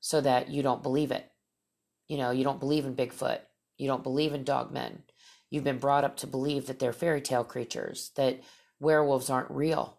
so 0.00 0.20
that 0.20 0.50
you 0.50 0.62
don't 0.62 0.82
believe 0.82 1.10
it. 1.10 1.30
You 2.08 2.18
know 2.18 2.30
you 2.30 2.44
don't 2.44 2.60
believe 2.60 2.86
in 2.86 2.96
bigfoot. 2.96 3.40
You 3.76 3.86
don't 3.86 4.02
believe 4.02 4.34
in 4.34 4.44
dogmen 4.44 5.00
you've 5.50 5.64
been 5.64 5.78
brought 5.78 6.04
up 6.04 6.16
to 6.18 6.26
believe 6.26 6.66
that 6.66 6.78
they're 6.78 6.92
fairy 6.92 7.20
tale 7.20 7.44
creatures 7.44 8.12
that 8.16 8.40
werewolves 8.78 9.28
aren't 9.28 9.50
real. 9.50 9.98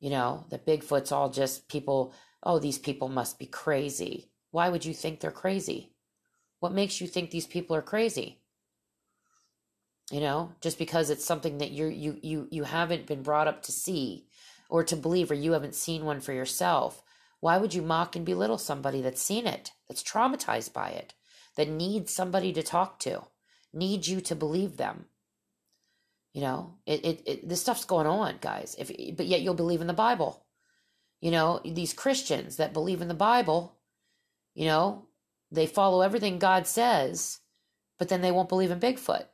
You 0.00 0.10
know 0.10 0.46
that 0.50 0.66
bigfoot's 0.66 1.12
all 1.12 1.30
just 1.30 1.68
people 1.68 2.12
oh 2.42 2.58
these 2.58 2.78
people 2.78 3.08
must 3.08 3.38
be 3.38 3.46
crazy 3.46 4.31
why 4.52 4.68
would 4.68 4.84
you 4.84 4.94
think 4.94 5.18
they're 5.18 5.32
crazy? 5.32 5.90
What 6.60 6.72
makes 6.72 7.00
you 7.00 7.08
think 7.08 7.30
these 7.30 7.46
people 7.48 7.74
are 7.74 7.82
crazy? 7.82 8.38
You 10.12 10.20
know 10.20 10.52
just 10.60 10.78
because 10.78 11.10
it's 11.10 11.24
something 11.24 11.58
that 11.58 11.72
you're 11.72 11.90
you 11.90 12.18
you 12.22 12.46
you 12.50 12.64
haven't 12.64 13.06
been 13.06 13.22
brought 13.22 13.48
up 13.48 13.62
to 13.64 13.72
see 13.72 14.26
or 14.68 14.84
to 14.84 14.94
believe 14.94 15.30
or 15.30 15.34
you 15.34 15.52
haven't 15.52 15.74
seen 15.74 16.04
one 16.04 16.20
for 16.20 16.32
yourself. 16.32 17.02
Why 17.40 17.58
would 17.58 17.74
you 17.74 17.82
mock 17.82 18.14
and 18.14 18.24
belittle 18.24 18.58
somebody 18.58 19.00
that's 19.00 19.22
seen 19.22 19.46
it 19.46 19.72
that's 19.88 20.02
traumatized 20.02 20.72
by 20.72 20.90
it 20.90 21.14
that 21.56 21.68
needs 21.68 22.14
somebody 22.14 22.52
to 22.52 22.62
talk 22.62 22.98
to 23.00 23.22
needs 23.72 24.08
you 24.08 24.20
to 24.20 24.36
believe 24.36 24.76
them? 24.76 25.06
You 26.34 26.42
know 26.42 26.74
it, 26.84 27.04
it, 27.04 27.22
it 27.26 27.48
this 27.48 27.62
stuff's 27.62 27.86
going 27.86 28.06
on 28.06 28.36
guys. 28.42 28.76
If 28.78 29.16
but 29.16 29.26
yet 29.26 29.40
you'll 29.40 29.54
believe 29.54 29.80
in 29.80 29.86
the 29.86 29.94
bible. 29.94 30.44
You 31.22 31.30
know 31.30 31.60
these 31.64 31.94
christians 31.94 32.56
that 32.56 32.74
believe 32.74 33.00
in 33.00 33.08
the 33.08 33.14
bible 33.14 33.78
you 34.54 34.66
know 34.66 35.06
they 35.50 35.66
follow 35.66 36.00
everything 36.00 36.38
god 36.38 36.66
says 36.66 37.40
but 37.98 38.08
then 38.08 38.20
they 38.20 38.32
won't 38.32 38.48
believe 38.48 38.70
in 38.70 38.80
bigfoot 38.80 39.26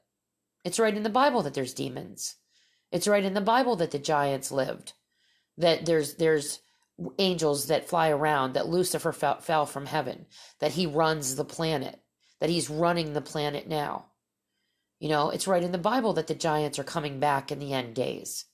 it's 0.65 0.79
right 0.79 0.95
in 0.97 1.03
the 1.03 1.11
Bible 1.11 1.43
that 1.43 1.55
there's 1.55 1.73
demons. 1.73 2.37
It's 2.91 3.09
right 3.09 3.25
in 3.25 3.35
the 3.35 3.41
Bible 3.41 3.77
that 3.77 3.91
the 3.91 3.99
giants 3.99 4.51
lived. 4.51 4.93
That 5.57 5.87
there's 5.87 6.17
there's 6.17 6.61
angels 7.19 7.69
that 7.69 7.89
fly 7.89 8.11
around, 8.11 8.53
that 8.53 8.69
Lucifer 8.69 9.13
fell, 9.13 9.41
fell 9.41 9.67
from 9.67 9.87
heaven, 9.87 10.27
that 10.59 10.73
he 10.73 10.87
runs 10.87 11.37
the 11.37 11.45
planet, 11.45 12.01
that 12.41 12.51
he's 12.51 12.69
running 12.69 13.13
the 13.13 13.21
planet 13.21 13.69
now. 13.69 14.07
You 14.99 15.09
know, 15.09 15.31
it's 15.31 15.47
right 15.47 15.63
in 15.63 15.73
the 15.73 15.79
Bible 15.79 16.13
that 16.15 16.27
the 16.27 16.35
giants 16.35 16.79
are 16.79 16.85
coming 16.85 17.21
back 17.21 17.53
in 17.53 17.61
the 17.61 17.73
end 17.73 17.95
days. 17.95 18.47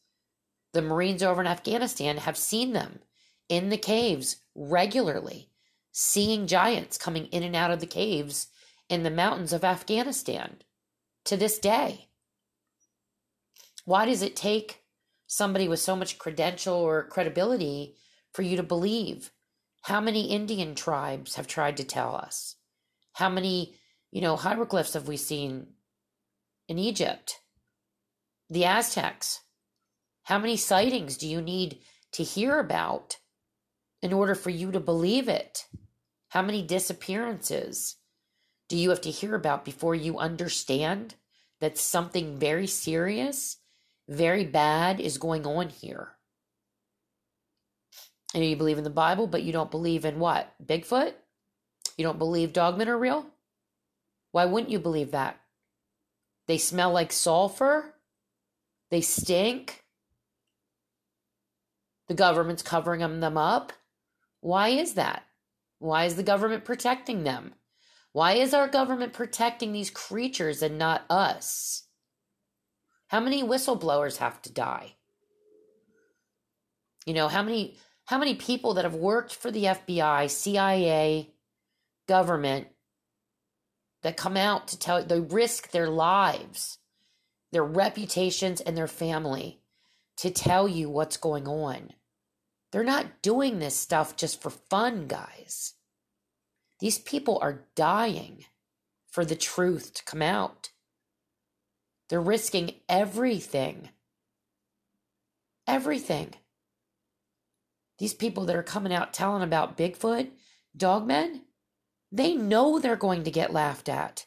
The 0.73 0.83
Marines 0.83 1.23
over 1.23 1.40
in 1.40 1.47
Afghanistan 1.47 2.18
have 2.18 2.37
seen 2.37 2.75
them 2.75 3.00
in 3.49 3.71
the 3.71 3.78
caves 3.78 4.37
regularly, 4.54 5.49
seeing 5.96 6.48
giants 6.48 6.98
coming 6.98 7.26
in 7.26 7.44
and 7.44 7.54
out 7.54 7.70
of 7.70 7.78
the 7.78 7.86
caves 7.86 8.48
in 8.88 9.04
the 9.04 9.10
mountains 9.10 9.52
of 9.52 9.62
Afghanistan 9.62 10.56
to 11.24 11.36
this 11.36 11.56
day. 11.56 12.08
Why 13.84 14.04
does 14.04 14.20
it 14.20 14.34
take 14.34 14.80
somebody 15.28 15.68
with 15.68 15.78
so 15.78 15.94
much 15.94 16.18
credential 16.18 16.74
or 16.74 17.04
credibility 17.04 17.94
for 18.32 18.42
you 18.42 18.56
to 18.56 18.62
believe? 18.64 19.30
How 19.82 20.00
many 20.00 20.30
Indian 20.30 20.74
tribes 20.74 21.36
have 21.36 21.46
tried 21.46 21.76
to 21.76 21.84
tell 21.84 22.16
us? 22.16 22.56
How 23.12 23.28
many, 23.28 23.76
you 24.10 24.20
know, 24.20 24.34
hieroglyphs 24.34 24.94
have 24.94 25.06
we 25.06 25.16
seen 25.16 25.74
in 26.66 26.80
Egypt? 26.80 27.36
The 28.50 28.64
Aztecs. 28.64 29.42
How 30.24 30.40
many 30.40 30.56
sightings 30.56 31.16
do 31.16 31.28
you 31.28 31.40
need 31.40 31.78
to 32.12 32.24
hear 32.24 32.58
about 32.58 33.18
in 34.02 34.12
order 34.12 34.34
for 34.34 34.50
you 34.50 34.72
to 34.72 34.80
believe 34.80 35.28
it? 35.28 35.66
How 36.35 36.43
many 36.43 36.62
disappearances 36.62 37.95
do 38.69 38.76
you 38.76 38.91
have 38.91 39.03
to 39.03 39.11
hear 39.12 39.37
about 39.37 39.64
before 39.64 39.95
you 39.95 40.19
understand 40.19 41.14
that 41.61 41.79
something 41.79 42.37
very 42.37 42.67
serious, 42.67 43.59
very 44.09 44.45
bad 44.45 44.99
is 44.99 45.17
going 45.17 45.47
on 45.47 45.69
here? 45.69 46.17
And 48.35 48.45
you 48.45 48.57
believe 48.57 48.79
in 48.79 48.85
the 48.85 48.91
Bible, 48.91 49.29
but 49.29 49.45
you 49.45 49.53
don't 49.53 49.71
believe 49.71 50.05
in 50.05 50.19
what? 50.19 50.53
Bigfoot? 50.61 51.12
You 51.97 52.03
don't 52.03 52.19
believe 52.19 52.53
dogmen 52.53 52.88
are 52.88 52.99
real? 52.99 53.26
Why 54.33 54.45
wouldn't 54.45 54.73
you 54.73 54.81
believe 54.81 55.12
that? 55.12 55.38
They 56.49 56.59
smell 56.59 56.91
like 56.91 57.12
sulfur? 57.12 57.95
They 58.91 59.03
stink? 59.03 59.85
The 62.09 62.14
government's 62.14 62.64
covering 62.64 63.21
them 63.21 63.38
up? 63.38 63.73
Why 64.41 64.71
is 64.71 64.95
that? 64.95 65.24
Why 65.85 66.07
is 66.07 66.17
the 66.17 66.23
government 66.23 66.64
protecting 66.64 67.25
them? 67.25 67.53
Why 68.12 68.37
is 68.37 68.55
our 68.55 68.69
government 68.69 69.12
protecting 69.12 69.73
these 69.75 69.91
creatures 69.91 70.62
and 70.62 70.79
not 70.79 71.05
us? 71.11 71.83
How 73.09 73.21
many 73.21 73.43
whistleblowers 73.43 74.17
have 74.17 74.41
to 74.43 74.50
die? 74.50 74.95
You 77.05 77.12
know, 77.12 77.29
how 77.29 77.43
many 77.43 77.76
how 78.07 78.17
many 78.17 78.35
people 78.35 78.73
that 78.75 78.87
have 78.87 78.95
worked 78.95 79.35
for 79.35 79.50
the 79.50 79.64
FBI, 79.64 80.31
CIA, 80.31 81.35
government 82.09 82.69
that 84.03 84.17
come 84.17 84.38
out 84.38 84.69
to 84.69 84.79
tell 84.79 85.05
they 85.05 85.21
risk 85.21 85.71
their 85.71 85.91
lives, 85.91 86.79
their 87.53 87.62
reputations 87.62 88.62
and 88.62 88.75
their 88.75 88.88
family 88.88 89.61
to 90.17 90.31
tell 90.31 90.67
you 90.67 90.88
what's 90.88 91.19
going 91.19 91.47
on. 91.47 91.91
They're 92.73 92.83
not 92.85 93.23
doing 93.23 93.59
this 93.59 93.76
stuff 93.76 94.17
just 94.17 94.43
for 94.43 94.50
fun, 94.50 95.07
guys. 95.07 95.74
These 96.81 96.99
people 96.99 97.38
are 97.40 97.66
dying 97.75 98.45
for 99.09 99.25
the 99.25 99.37
truth 99.37 99.95
to 99.95 100.04
come 100.04 100.23
out. 100.23 100.71
They're 102.09 102.21
risking 102.21 102.75
everything. 102.88 103.90
Everything. 105.66 106.35
These 107.99 108.14
people 108.14 108.45
that 108.47 108.57
are 108.57 108.62
coming 108.62 108.93
out 108.93 109.12
telling 109.12 109.43
about 109.43 109.76
Bigfoot, 109.76 110.31
dogmen, 110.76 111.43
they 112.11 112.35
know 112.35 112.78
they're 112.78 112.97
going 112.97 113.25
to 113.25 113.31
get 113.31 113.52
laughed 113.52 113.88
at. 113.88 114.26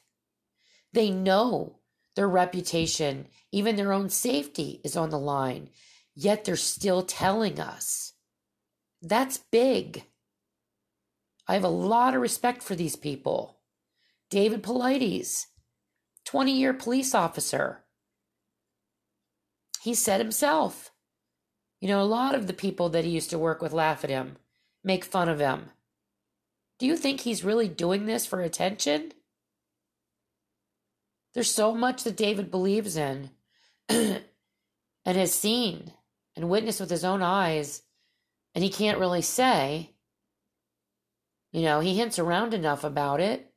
They 0.93 1.11
know 1.11 1.79
their 2.15 2.27
reputation, 2.27 3.27
even 3.51 3.75
their 3.75 3.93
own 3.93 4.09
safety 4.09 4.81
is 4.83 4.97
on 4.97 5.09
the 5.09 5.19
line, 5.19 5.69
yet 6.15 6.45
they're 6.45 6.55
still 6.55 7.03
telling 7.03 7.59
us. 7.59 8.13
That's 9.01 9.37
big. 9.37 10.05
I 11.47 11.53
have 11.53 11.63
a 11.63 11.69
lot 11.69 12.13
of 12.13 12.21
respect 12.21 12.61
for 12.61 12.75
these 12.75 12.95
people. 12.95 13.59
David 14.29 14.61
Paulides, 14.61 15.45
20 16.25 16.51
year 16.51 16.73
police 16.73 17.15
officer. 17.15 17.83
He 19.81 19.93
said 19.93 20.19
himself, 20.19 20.91
you 21.79 21.87
know, 21.87 22.01
a 22.01 22.03
lot 22.03 22.35
of 22.35 22.47
the 22.47 22.53
people 22.53 22.89
that 22.89 23.05
he 23.05 23.11
used 23.11 23.29
to 23.29 23.39
work 23.39 23.61
with 23.61 23.71
laugh 23.71 24.03
at 24.03 24.09
him, 24.09 24.37
make 24.83 25.05
fun 25.05 25.29
of 25.29 25.39
him. 25.39 25.69
Do 26.79 26.85
you 26.85 26.97
think 26.97 27.21
he's 27.21 27.43
really 27.43 27.67
doing 27.67 28.05
this 28.05 28.25
for 28.25 28.41
attention? 28.41 29.13
There's 31.33 31.51
so 31.51 31.73
much 31.73 32.03
that 32.03 32.17
David 32.17 32.51
believes 32.51 32.97
in 32.97 33.29
and 33.89 34.21
has 35.05 35.33
seen 35.33 35.93
and 36.35 36.49
witnessed 36.49 36.79
with 36.79 36.89
his 36.89 37.03
own 37.03 37.21
eyes, 37.21 37.83
and 38.53 38.63
he 38.63 38.69
can't 38.69 38.99
really 38.99 39.21
say. 39.21 39.93
You 41.51 41.61
know, 41.61 41.79
he 41.79 41.95
hints 41.95 42.19
around 42.19 42.53
enough 42.53 42.83
about 42.83 43.19
it. 43.19 43.51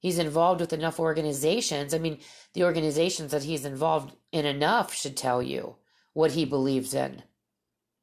He's 0.00 0.18
involved 0.18 0.60
with 0.60 0.72
enough 0.72 1.00
organizations. 1.00 1.92
I 1.92 1.98
mean, 1.98 2.18
the 2.54 2.64
organizations 2.64 3.32
that 3.32 3.44
he's 3.44 3.64
involved 3.64 4.14
in 4.32 4.46
enough 4.46 4.94
should 4.94 5.16
tell 5.16 5.42
you 5.42 5.76
what 6.12 6.32
he 6.32 6.44
believes 6.44 6.94
in. 6.94 7.22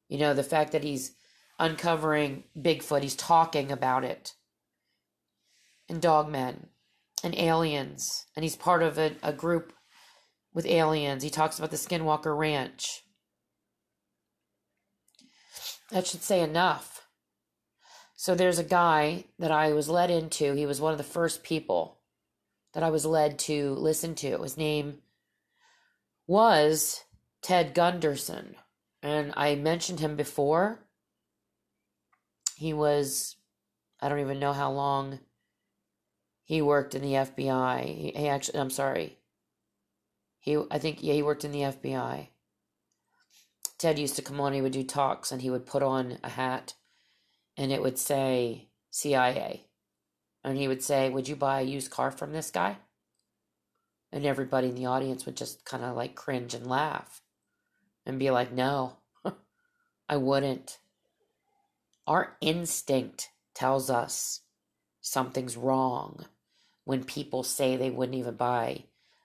You 0.10 0.18
know, 0.20 0.34
the 0.34 0.44
fact 0.44 0.72
that 0.74 0.84
he's 0.84 1.16
uncovering 1.58 2.44
Bigfoot, 2.58 3.02
he's 3.02 3.16
talking 3.16 3.72
about 3.72 4.04
it, 4.04 4.34
and 5.90 6.02
dogmen, 6.02 6.68
and 7.24 7.36
aliens, 7.36 8.26
and 8.36 8.44
he's 8.44 8.56
part 8.56 8.84
of 8.84 8.98
a, 8.98 9.16
a 9.24 9.34
group 9.34 9.74
with 10.54 10.66
aliens. 10.66 11.24
He 11.24 11.30
talks 11.30 11.58
about 11.58 11.72
the 11.72 11.78
Skinwalker 11.78 12.38
Ranch. 12.38 13.04
That 15.92 16.08
should 16.08 16.24
say 16.24 16.42
enough. 16.42 16.95
So 18.26 18.34
there's 18.34 18.58
a 18.58 18.64
guy 18.64 19.26
that 19.38 19.52
I 19.52 19.74
was 19.74 19.88
led 19.88 20.10
into. 20.10 20.56
He 20.56 20.66
was 20.66 20.82
one 20.82 20.92
of 20.92 20.98
the 20.98 21.04
first 21.04 21.44
people 21.44 22.00
that 22.74 22.82
I 22.82 22.90
was 22.90 23.06
led 23.06 23.38
to 23.42 23.76
listen 23.76 24.16
to. 24.16 24.42
His 24.42 24.58
name 24.58 25.04
was 26.26 27.04
Ted 27.44 27.76
Gunderson. 27.76 28.56
And 29.04 29.32
I 29.38 29.54
mentioned 29.54 30.00
him 30.00 30.16
before. 30.16 30.80
He 32.56 32.74
was, 32.74 33.36
I 34.02 34.10
don't 34.10 34.22
even 34.22 34.40
know 34.40 34.54
how 34.54 34.72
long 34.72 35.20
he 36.46 36.64
worked 36.64 36.96
in 36.96 37.04
the 37.04 37.14
FBI. 37.14 37.86
He, 37.86 38.12
he 38.16 38.28
actually, 38.28 38.58
I'm 38.58 38.72
sorry. 38.72 39.20
He, 40.40 40.58
I 40.72 40.80
think, 40.80 41.04
yeah, 41.04 41.14
he 41.14 41.22
worked 41.22 41.46
in 41.46 41.52
the 41.52 41.60
FBI. 41.60 42.30
Ted 43.78 44.00
used 44.00 44.16
to 44.16 44.24
come 44.24 44.42
on, 44.42 44.54
he 44.54 44.64
would 44.64 44.72
do 44.72 44.84
talks, 44.84 45.32
and 45.32 45.44
he 45.44 45.52
would 45.52 45.68
put 45.68 45.84
on 45.84 46.18
a 46.24 46.30
hat, 46.30 46.74
and 47.58 47.72
it 47.72 47.82
would 47.82 47.98
say 47.98 48.70
CIA. 48.92 49.66
And 50.44 50.58
he 50.58 50.68
would 50.68 50.84
say, 50.84 51.10
Would 51.10 51.28
you 51.28 51.36
buy 51.36 51.62
a 51.62 51.66
used 51.66 51.92
car 51.92 52.12
from 52.12 52.32
this 52.32 52.52
guy? 52.52 52.78
And 54.12 54.26
everybody 54.26 54.70
in 54.70 54.76
the 54.76 54.86
audience 54.86 55.26
would 55.26 55.36
just 55.36 55.66
kind 55.66 55.84
of 55.84 55.96
like 55.96 56.16
cringe 56.16 56.54
and 56.54 56.68
laugh 56.68 57.22
and 58.06 58.20
be 58.20 58.32
like, 58.32 58.52
no, 58.52 58.98
I 60.10 60.18
wouldn't. 60.18 60.78
Our 62.08 62.38
instinct 62.40 63.30
tells 63.54 63.90
us 63.90 64.42
something's 65.02 65.58
wrong 65.58 66.26
when 66.84 67.04
people 67.04 67.44
say 67.44 67.76
they 67.76 67.90
wouldn't 67.90 68.18
even 68.18 68.36
buy 68.36 68.84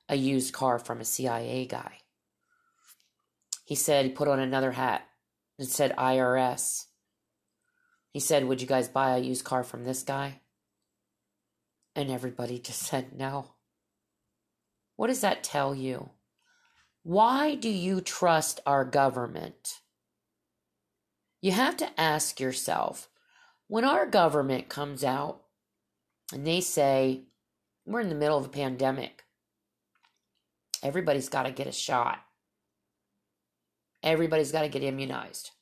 a 0.08 0.16
used 0.16 0.52
car 0.52 0.78
from 0.78 1.00
a 1.00 1.04
CIA 1.04 1.66
guy. 1.66 1.98
He 3.64 3.74
said 3.74 4.04
he 4.04 4.10
put 4.10 4.28
on 4.28 4.40
another 4.40 4.72
hat. 4.72 5.06
and 5.58 5.68
said 5.68 5.94
IRS. 5.96 6.86
He 8.12 8.20
said, 8.20 8.46
Would 8.46 8.60
you 8.60 8.66
guys 8.66 8.88
buy 8.88 9.16
a 9.16 9.20
used 9.20 9.44
car 9.44 9.62
from 9.62 9.84
this 9.84 10.02
guy? 10.02 10.40
And 11.94 12.10
everybody 12.10 12.58
just 12.60 12.80
said 12.80 13.16
no. 13.16 13.52
What 14.96 15.06
does 15.06 15.20
that 15.22 15.42
tell 15.42 15.74
you? 15.74 16.10
Why 17.02 17.54
do 17.54 17.70
you 17.70 18.00
trust 18.00 18.60
our 18.66 18.84
government? 18.84 19.80
You 21.40 21.52
have 21.52 21.76
to 21.78 22.00
ask 22.00 22.38
yourself 22.38 23.08
when 23.66 23.84
our 23.84 24.04
government 24.04 24.68
comes 24.68 25.02
out 25.02 25.42
and 26.32 26.46
they 26.46 26.60
say, 26.60 27.22
we're 27.86 28.00
in 28.00 28.10
the 28.10 28.14
middle 28.14 28.36
of 28.36 28.44
a 28.44 28.50
pandemic, 28.50 29.24
everybody's 30.82 31.28
got 31.30 31.44
to 31.44 31.50
get 31.50 31.66
a 31.66 31.72
shot, 31.72 32.18
everybody's 34.02 34.52
got 34.52 34.62
to 34.62 34.68
get 34.68 34.82
immunized. 34.82 35.52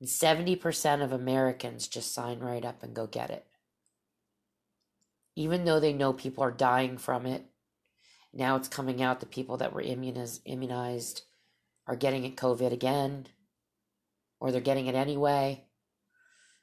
And 0.00 0.08
70% 0.08 1.02
of 1.02 1.12
Americans 1.12 1.88
just 1.88 2.12
sign 2.12 2.40
right 2.40 2.64
up 2.64 2.82
and 2.82 2.94
go 2.94 3.06
get 3.06 3.30
it. 3.30 3.46
Even 5.34 5.64
though 5.64 5.80
they 5.80 5.92
know 5.92 6.12
people 6.12 6.44
are 6.44 6.50
dying 6.50 6.98
from 6.98 7.26
it, 7.26 7.44
now 8.32 8.56
it's 8.56 8.68
coming 8.68 9.02
out 9.02 9.20
the 9.20 9.26
people 9.26 9.56
that 9.58 9.72
were 9.72 9.82
immuniz- 9.82 10.40
immunized 10.44 11.22
are 11.86 11.96
getting 11.96 12.24
it 12.24 12.36
COVID 12.36 12.72
again, 12.72 13.26
or 14.40 14.50
they're 14.50 14.60
getting 14.60 14.86
it 14.86 14.94
anyway. 14.94 15.64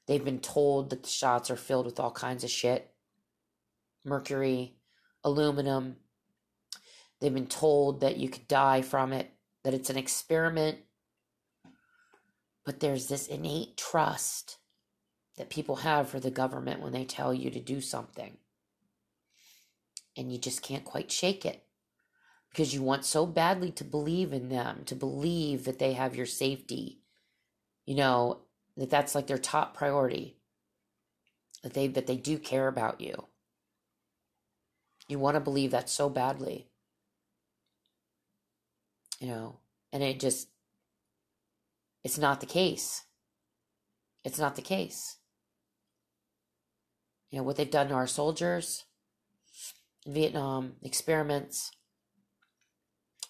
They've 0.08 0.24
been 0.24 0.40
told 0.40 0.90
that 0.90 1.04
the 1.04 1.10
shots 1.10 1.50
are 1.50 1.56
filled 1.56 1.86
with 1.86 2.00
all 2.00 2.12
kinds 2.12 2.44
of 2.44 2.50
shit 2.50 2.94
mercury, 4.06 4.76
aluminum. 5.24 5.96
They've 7.22 7.34
been 7.34 7.48
told 7.48 8.02
that 8.02 8.18
you 8.18 8.30
could 8.30 8.48
die 8.48 8.82
from 8.82 9.14
it, 9.14 9.32
that 9.64 9.74
it's 9.74 9.90
an 9.90 9.98
experiment. 9.98 10.80
But 12.66 12.80
there's 12.80 13.08
this 13.08 13.28
innate 13.28 13.78
trust 13.78 14.58
that 15.38 15.50
people 15.50 15.78
have 15.78 16.10
for 16.10 16.20
the 16.20 16.32
government 16.32 16.82
when 16.82 16.94
they 16.94 17.06
tell 17.06 17.34
you 17.34 17.50
to 17.52 17.60
do 17.60 17.82
something. 17.82 18.38
And 20.16 20.32
you 20.32 20.38
just 20.38 20.62
can't 20.62 20.86
quite 20.86 21.12
shake 21.12 21.46
it 21.46 21.64
because 22.50 22.74
you 22.74 22.84
want 22.84 23.04
so 23.04 23.26
badly 23.26 23.72
to 23.72 23.84
believe 23.84 24.32
in 24.32 24.50
them, 24.50 24.84
to 24.86 24.96
believe 24.96 25.66
that 25.66 25.80
they 25.80 25.94
have 25.94 26.16
your 26.16 26.28
safety, 26.28 27.00
you 27.86 27.96
know, 27.96 28.42
that 28.78 28.92
that's 28.92 29.16
like 29.16 29.26
their 29.26 29.40
top 29.40 29.76
priority, 29.76 30.38
that 31.64 31.74
they 31.74 31.88
that 31.88 32.06
they 32.06 32.16
do 32.16 32.38
care 32.38 32.68
about 32.68 33.02
you. 33.02 33.28
You 35.08 35.18
want 35.18 35.36
to 35.36 35.42
believe 35.42 35.72
that 35.72 35.90
so 35.90 36.10
badly. 36.10 36.68
You 39.20 39.28
know, 39.28 39.60
and 39.92 40.04
it 40.04 40.20
just 40.20 40.48
it's 42.04 42.18
not 42.18 42.40
the 42.40 42.46
case. 42.46 43.04
It's 44.24 44.40
not 44.40 44.56
the 44.56 44.62
case. 44.62 45.18
You 47.30 47.40
know 47.40 47.44
what 47.44 47.56
they've 47.56 47.70
done 47.70 47.90
to 47.90 47.96
our 47.96 48.08
soldiers 48.08 48.86
Vietnam, 50.06 50.74
experiments, 50.82 51.72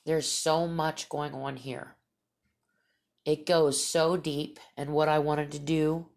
there's 0.06 0.28
so 0.28 0.68
much 0.68 1.08
going 1.08 1.34
on 1.34 1.58
here. 1.58 1.96
It 3.26 3.46
goes 3.46 3.86
so 3.86 4.18
deep, 4.18 4.60
and 4.76 4.90
what 4.90 5.08
I 5.08 5.20
wanted 5.20 5.52
to 5.52 5.60
do 5.60 6.08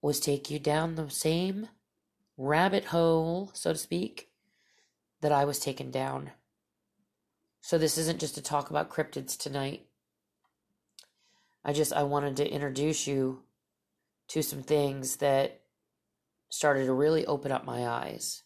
was 0.00 0.20
take 0.20 0.50
you 0.50 0.58
down 0.58 0.94
the 0.94 1.10
same 1.10 1.68
rabbit 2.36 2.86
hole, 2.86 3.50
so 3.52 3.72
to 3.72 3.78
speak, 3.78 4.30
that 5.20 5.32
I 5.32 5.44
was 5.44 5.58
taken 5.58 5.90
down. 5.90 6.30
So 7.60 7.76
this 7.76 7.98
isn't 7.98 8.20
just 8.20 8.36
to 8.36 8.42
talk 8.42 8.70
about 8.70 8.90
cryptids 8.90 9.36
tonight. 9.36 9.87
I 11.64 11.72
just 11.72 11.92
I 11.92 12.02
wanted 12.04 12.36
to 12.36 12.50
introduce 12.50 13.06
you 13.06 13.42
to 14.28 14.42
some 14.42 14.62
things 14.62 15.16
that 15.16 15.60
started 16.48 16.86
to 16.86 16.92
really 16.92 17.26
open 17.26 17.52
up 17.52 17.64
my 17.64 17.86
eyes. 17.86 18.42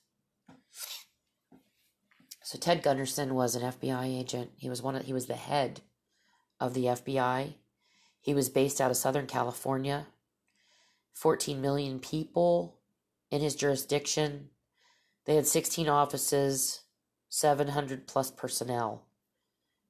So 2.43 2.59
Ted 2.59 2.83
Gunderson 2.83 3.35
was 3.35 3.55
an 3.55 3.63
FBI 3.63 4.21
agent. 4.21 4.51
He 4.57 4.69
was 4.69 4.83
one 4.83 4.97
of, 4.97 5.05
he 5.05 5.13
was 5.13 5.27
the 5.27 5.35
head 5.35 5.81
of 6.61 6.75
the 6.75 6.85
FBI. 6.85 7.55
He 8.21 8.35
was 8.35 8.49
based 8.49 8.81
out 8.81 8.91
of 8.91 8.97
Southern 8.97 9.27
California. 9.27 10.07
14 11.15 11.61
million 11.61 11.99
people 11.99 12.79
in 13.31 13.41
his 13.41 13.55
jurisdiction. 13.55 14.51
They 15.25 15.37
had 15.37 15.47
16 15.47 15.89
offices, 15.89 16.83
700 17.29 18.07
plus 18.07 18.31
personnel, 18.31 19.07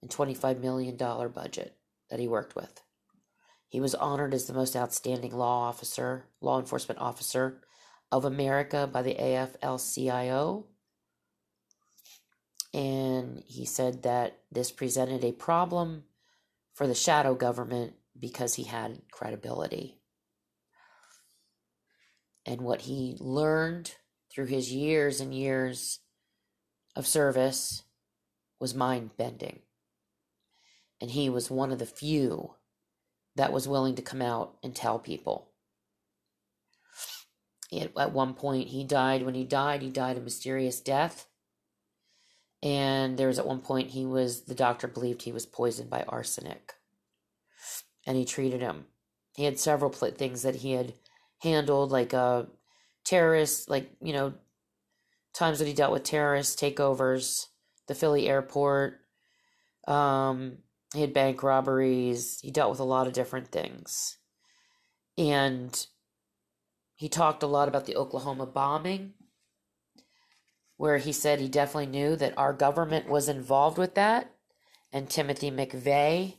and 0.00 0.10
$25 0.10 0.60
million 0.60 0.96
budget 0.96 1.76
that 2.10 2.20
he 2.20 2.28
worked 2.28 2.54
with. 2.54 2.82
He 3.72 3.80
was 3.80 3.94
honored 3.94 4.34
as 4.34 4.44
the 4.44 4.52
most 4.52 4.76
outstanding 4.76 5.34
law 5.34 5.62
officer, 5.62 6.26
law 6.42 6.60
enforcement 6.60 7.00
officer 7.00 7.62
of 8.10 8.26
America 8.26 8.86
by 8.86 9.00
the 9.00 9.14
AFL 9.14 9.94
CIO 9.94 10.66
and 12.74 13.42
he 13.46 13.64
said 13.64 14.02
that 14.02 14.40
this 14.50 14.70
presented 14.70 15.24
a 15.24 15.32
problem 15.32 16.04
for 16.74 16.86
the 16.86 16.94
shadow 16.94 17.34
government 17.34 17.94
because 18.18 18.54
he 18.54 18.64
had 18.64 19.00
credibility. 19.10 20.02
And 22.44 22.60
what 22.60 22.82
he 22.82 23.16
learned 23.20 23.94
through 24.30 24.46
his 24.46 24.70
years 24.70 25.18
and 25.18 25.34
years 25.34 26.00
of 26.94 27.06
service 27.06 27.84
was 28.60 28.74
mind 28.74 29.16
bending. 29.16 29.60
And 31.00 31.10
he 31.10 31.30
was 31.30 31.50
one 31.50 31.72
of 31.72 31.78
the 31.78 31.86
few 31.86 32.54
that 33.36 33.52
was 33.52 33.68
willing 33.68 33.94
to 33.96 34.02
come 34.02 34.22
out 34.22 34.56
and 34.62 34.74
tell 34.74 34.98
people. 34.98 35.48
At 37.96 38.12
one 38.12 38.34
point, 38.34 38.68
he 38.68 38.84
died. 38.84 39.24
When 39.24 39.34
he 39.34 39.44
died, 39.44 39.80
he 39.80 39.88
died 39.88 40.18
a 40.18 40.20
mysterious 40.20 40.80
death 40.80 41.26
and 42.62 43.18
there 43.18 43.26
was 43.26 43.38
at 43.38 43.46
one 43.46 43.60
point 43.60 43.90
he 43.90 44.06
was 44.06 44.42
the 44.42 44.54
doctor 44.54 44.86
believed 44.86 45.22
he 45.22 45.32
was 45.32 45.46
poisoned 45.46 45.90
by 45.90 46.02
arsenic 46.08 46.74
and 48.06 48.16
he 48.16 48.24
treated 48.24 48.60
him 48.60 48.86
he 49.34 49.44
had 49.44 49.58
several 49.58 49.90
pl- 49.90 50.10
things 50.12 50.42
that 50.42 50.56
he 50.56 50.72
had 50.72 50.94
handled 51.42 51.90
like 51.90 52.14
uh 52.14 52.44
terrorists 53.04 53.68
like 53.68 53.90
you 54.00 54.12
know 54.12 54.32
times 55.34 55.58
that 55.58 55.66
he 55.66 55.74
dealt 55.74 55.92
with 55.92 56.04
terrorist 56.04 56.58
takeovers 56.58 57.46
the 57.88 57.94
philly 57.94 58.28
airport 58.28 59.00
um 59.88 60.58
he 60.94 61.00
had 61.00 61.12
bank 61.12 61.42
robberies 61.42 62.40
he 62.42 62.50
dealt 62.50 62.70
with 62.70 62.80
a 62.80 62.84
lot 62.84 63.06
of 63.06 63.12
different 63.12 63.48
things 63.48 64.18
and 65.18 65.86
he 66.94 67.08
talked 67.08 67.42
a 67.42 67.46
lot 67.46 67.68
about 67.68 67.86
the 67.86 67.96
oklahoma 67.96 68.46
bombing 68.46 69.14
where 70.82 70.98
he 70.98 71.12
said 71.12 71.38
he 71.38 71.48
definitely 71.48 71.86
knew 71.86 72.16
that 72.16 72.36
our 72.36 72.52
government 72.52 73.08
was 73.08 73.28
involved 73.28 73.78
with 73.78 73.94
that, 73.94 74.32
and 74.92 75.08
Timothy 75.08 75.48
McVeigh 75.48 76.38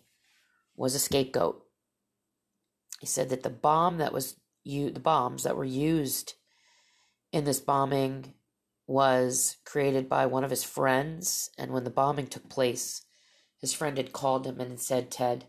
was 0.75 0.93
a 0.93 0.99
scapegoat. 0.99 1.63
He 2.99 3.05
said 3.05 3.29
that 3.29 3.43
the 3.43 3.49
bomb 3.49 3.99
that 3.99 4.11
was 4.11 4.35
you 4.65 4.91
the 4.91 4.99
bombs 4.99 5.43
that 5.43 5.55
were 5.55 5.63
used 5.63 6.33
in 7.31 7.45
this 7.45 7.61
bombing 7.61 8.33
was 8.85 9.55
created 9.63 10.09
by 10.09 10.25
one 10.25 10.43
of 10.43 10.49
his 10.49 10.65
friends, 10.65 11.49
and 11.57 11.71
when 11.71 11.85
the 11.85 11.89
bombing 11.89 12.27
took 12.27 12.49
place, 12.49 13.05
his 13.63 13.71
friend 13.71 13.95
had 13.95 14.11
called 14.11 14.45
him 14.45 14.59
and 14.59 14.77
said, 14.77 15.09
Ted, 15.09 15.45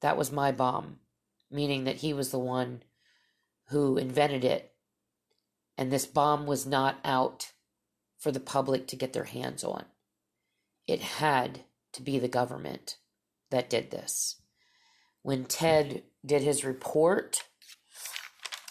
that 0.00 0.16
was 0.16 0.30
my 0.30 0.52
bomb, 0.52 1.00
meaning 1.50 1.82
that 1.82 1.96
he 1.96 2.12
was 2.12 2.30
the 2.30 2.38
one 2.38 2.84
who 3.70 3.98
invented 3.98 4.44
it. 4.44 4.74
And 5.76 5.90
this 5.90 6.06
bomb 6.06 6.46
was 6.46 6.66
not 6.66 7.00
out 7.04 7.50
for 8.16 8.30
the 8.30 8.38
public 8.38 8.86
to 8.86 8.96
get 8.96 9.12
their 9.12 9.24
hands 9.24 9.64
on. 9.64 9.86
It 10.86 11.00
had 11.00 11.64
to 11.94 12.02
be 12.02 12.20
the 12.20 12.28
government 12.28 12.98
that 13.50 13.68
did 13.68 13.90
this. 13.90 14.40
When 15.22 15.44
Ted 15.44 16.04
did 16.24 16.42
his 16.42 16.64
report, 16.64 17.42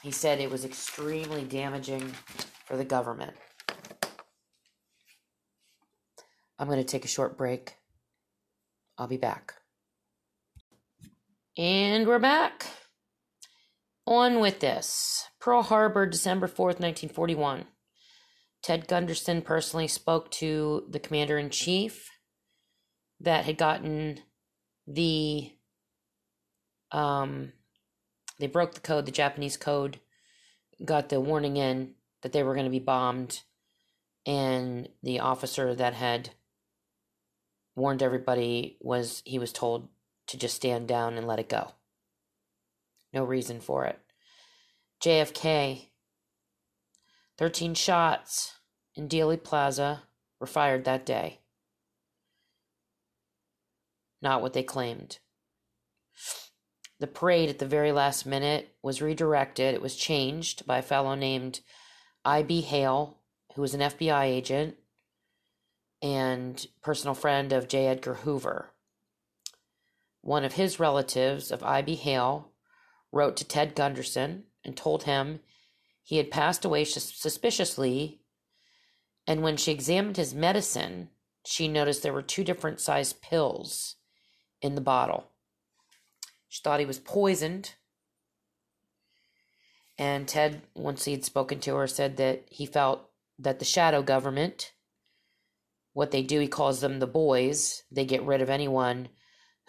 he 0.02 0.12
said 0.12 0.39
it 0.39 0.50
was 0.50 0.63
extremely 0.63 1.43
damaging 1.43 2.13
for 2.63 2.78
the 2.78 2.86
government. 2.86 3.34
I'm 6.58 6.67
going 6.67 6.80
to 6.80 6.86
take 6.86 7.04
a 7.04 7.10
short 7.10 7.38
break. 7.38 7.76
I'll 8.97 9.07
be 9.07 9.17
back. 9.17 9.53
And 11.57 12.07
we're 12.07 12.19
back. 12.19 12.65
On 14.07 14.39
with 14.39 14.60
this. 14.60 15.27
Pearl 15.39 15.62
Harbor, 15.62 16.05
December 16.05 16.47
4th, 16.47 16.79
1941. 16.79 17.65
Ted 18.63 18.88
Gunderson 18.88 19.41
personally 19.43 19.88
spoke 19.88 20.31
to 20.31 20.86
the 20.89 20.99
commander 20.99 21.38
in 21.38 21.49
chief 21.49 22.10
that 23.19 23.45
had 23.45 23.57
gotten 23.57 24.19
the 24.88 25.51
um 26.91 27.51
they 28.39 28.47
broke 28.47 28.73
the 28.73 28.79
code, 28.79 29.05
the 29.05 29.12
Japanese 29.12 29.57
code, 29.57 29.99
got 30.83 31.10
the 31.10 31.19
warning 31.19 31.57
in 31.57 31.95
that 32.21 32.31
they 32.31 32.43
were 32.43 32.53
going 32.53 32.65
to 32.65 32.71
be 32.71 32.79
bombed 32.79 33.41
and 34.25 34.89
the 35.01 35.19
officer 35.19 35.73
that 35.73 35.93
had 35.93 36.31
warned 37.77 38.01
everybody 38.01 38.75
was 38.81 39.21
he 39.23 39.39
was 39.39 39.53
told 39.53 39.87
to 40.25 40.37
just 40.37 40.55
stand 40.55 40.87
down 40.87 41.13
and 41.13 41.27
let 41.27 41.39
it 41.39 41.47
go. 41.47 41.71
No 43.13 43.23
reason 43.23 43.61
for 43.61 43.85
it. 43.85 43.99
JFK 45.01 45.85
13 47.37 47.75
shots 47.75 48.55
in 48.95 49.07
Dealey 49.07 49.41
Plaza 49.41 50.03
were 50.39 50.47
fired 50.47 50.83
that 50.83 51.05
day. 51.05 51.39
Not 54.21 54.41
what 54.41 54.53
they 54.53 54.63
claimed. 54.63 55.19
The 56.99 57.05
parade 57.05 57.49
at 57.49 57.59
the 57.59 57.67
very 57.67 57.91
last 57.91 58.25
minute 58.25 58.75
was 58.81 59.03
redirected. 59.03 59.75
It 59.75 59.83
was 59.83 59.95
changed 59.95 60.65
by 60.65 60.79
a 60.79 60.81
fellow 60.81 61.13
named 61.13 61.61
I.B. 62.25 62.61
Hale, 62.61 63.19
who 63.53 63.61
was 63.61 63.75
an 63.75 63.81
FBI 63.81 64.23
agent 64.23 64.77
and 66.01 66.65
personal 66.81 67.13
friend 67.13 67.51
of 67.51 67.67
J. 67.67 67.88
Edgar 67.88 68.15
Hoover. 68.15 68.71
One 70.21 70.43
of 70.43 70.53
his 70.53 70.79
relatives 70.79 71.51
of 71.51 71.63
I.B. 71.63 71.95
Hale 71.95 72.51
wrote 73.12 73.38
to 73.38 73.45
Ted 73.45 73.75
Gunderson 73.75 74.43
and 74.63 74.75
told 74.75 75.03
him 75.03 75.39
he 76.03 76.17
had 76.17 76.31
passed 76.31 76.63
away 76.63 76.86
suspiciously, 76.86 78.21
and 79.25 79.41
when 79.41 79.57
she 79.57 79.71
examined 79.71 80.17
his 80.17 80.33
medicine, 80.33 81.10
she 81.45 81.67
noticed 81.67 82.03
there 82.03 82.13
were 82.13 82.21
two 82.21 82.43
different 82.43 82.79
sized 82.79 83.21
pills 83.21 83.95
in 84.62 84.75
the 84.75 84.81
bottle. 84.81 85.31
She 86.47 86.62
thought 86.62 86.79
he 86.79 86.86
was 86.86 86.99
poisoned. 86.99 87.75
And 89.97 90.27
Ted, 90.27 90.62
once 90.75 91.05
he 91.05 91.12
had 91.12 91.25
spoken 91.25 91.60
to 91.62 91.75
her, 91.75 91.88
said 91.88 92.17
that 92.17 92.45
he 92.49 92.65
felt 92.65 93.10
that 93.39 93.60
the 93.60 93.65
shadow 93.65 94.01
government 94.01 94.73
what 95.97 96.12
they 96.12 96.21
do, 96.21 96.39
he 96.39 96.47
calls 96.47 96.79
them 96.79 96.99
the 96.99 97.07
boys. 97.07 97.81
They 97.91 98.05
get 98.05 98.21
rid 98.21 98.39
of 98.43 98.51
anyone 98.51 99.10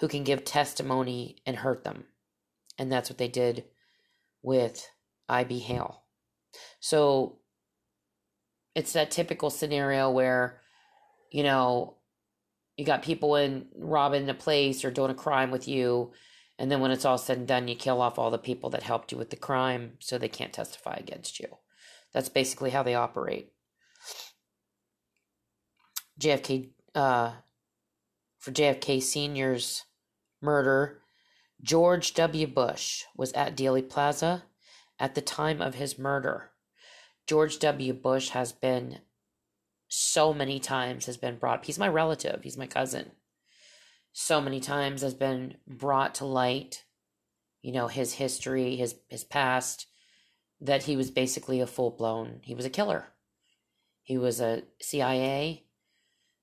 who 0.01 0.09
can 0.09 0.25
give 0.25 0.45
testimony 0.45 1.39
and 1.47 1.57
hurt 1.57 1.85
them. 1.85 2.05
And 2.77 2.93
that's 2.93 3.09
what 3.09 3.17
they 3.17 3.29
did 3.29 3.65
with 4.43 4.87
I.B. 5.27 5.59
Hale. 5.61 6.03
So 6.81 7.39
it's 8.75 8.93
that 8.93 9.11
typical 9.11 9.49
scenario 9.49 10.11
where, 10.11 10.61
you 11.33 11.45
know, 11.45 11.97
you 12.77 12.85
got 12.85 13.03
people 13.03 13.37
in 13.37 13.69
robbing 13.75 14.29
a 14.29 14.35
place 14.35 14.85
or 14.85 14.91
doing 14.91 15.11
a 15.11 15.15
crime 15.15 15.51
with 15.51 15.67
you, 15.67 16.13
and 16.59 16.71
then 16.71 16.81
when 16.81 16.91
it's 16.91 17.07
all 17.07 17.17
said 17.17 17.39
and 17.39 17.49
done, 17.49 17.69
you 17.69 17.75
kill 17.75 18.03
off 18.03 18.19
all 18.19 18.31
the 18.31 18.37
people 18.37 18.69
that 18.69 18.83
helped 18.83 19.13
you 19.13 19.17
with 19.17 19.31
the 19.31 19.37
crime 19.37 19.93
so 19.99 20.19
they 20.19 20.29
can't 20.29 20.53
testify 20.53 20.97
against 20.99 21.41
you. 21.41 21.49
That's 22.13 22.29
basically 22.29 22.69
how 22.69 22.83
they 22.83 22.95
operate. 22.95 23.53
JFK, 26.21 26.71
uh, 26.95 27.33
for 28.39 28.51
JFK 28.51 29.03
Sr.'s 29.03 29.85
murder, 30.41 31.01
George 31.63 32.15
W. 32.15 32.47
Bush 32.47 33.05
was 33.17 33.33
at 33.33 33.57
Dealey 33.57 33.89
Plaza 33.89 34.45
at 34.99 35.15
the 35.15 35.21
time 35.21 35.61
of 35.61 35.75
his 35.75 35.99
murder. 35.99 36.51
George 37.27 37.59
W. 37.59 37.93
Bush 37.93 38.31
has 38.31 38.53
been 38.53 39.01
so 39.89 40.35
many 40.35 40.61
times 40.61 41.07
has 41.07 41.17
been 41.17 41.37
brought 41.37 41.65
he's 41.65 41.79
my 41.79 41.89
relative, 41.89 42.43
he's 42.43 42.59
my 42.59 42.67
cousin. 42.67 43.11
So 44.13 44.41
many 44.41 44.61
times 44.61 45.03
has 45.03 45.15
been 45.15 45.57
brought 45.67 46.17
to 46.17 46.25
light, 46.25 46.85
you 47.63 47.73
know, 47.73 47.89
his 47.89 48.15
history, 48.15 48.77
his 48.77 48.97
his 49.09 49.25
past, 49.25 49.87
that 50.61 50.85
he 50.85 50.97
was 50.97 51.11
basically 51.11 51.61
a 51.61 51.67
full 51.67 51.91
blown 51.91 52.41
he 52.43 52.55
was 52.55 52.65
a 52.65 52.71
killer. 52.71 53.07
He 54.03 54.17
was 54.17 54.41
a 54.41 54.63
CIA, 54.81 55.65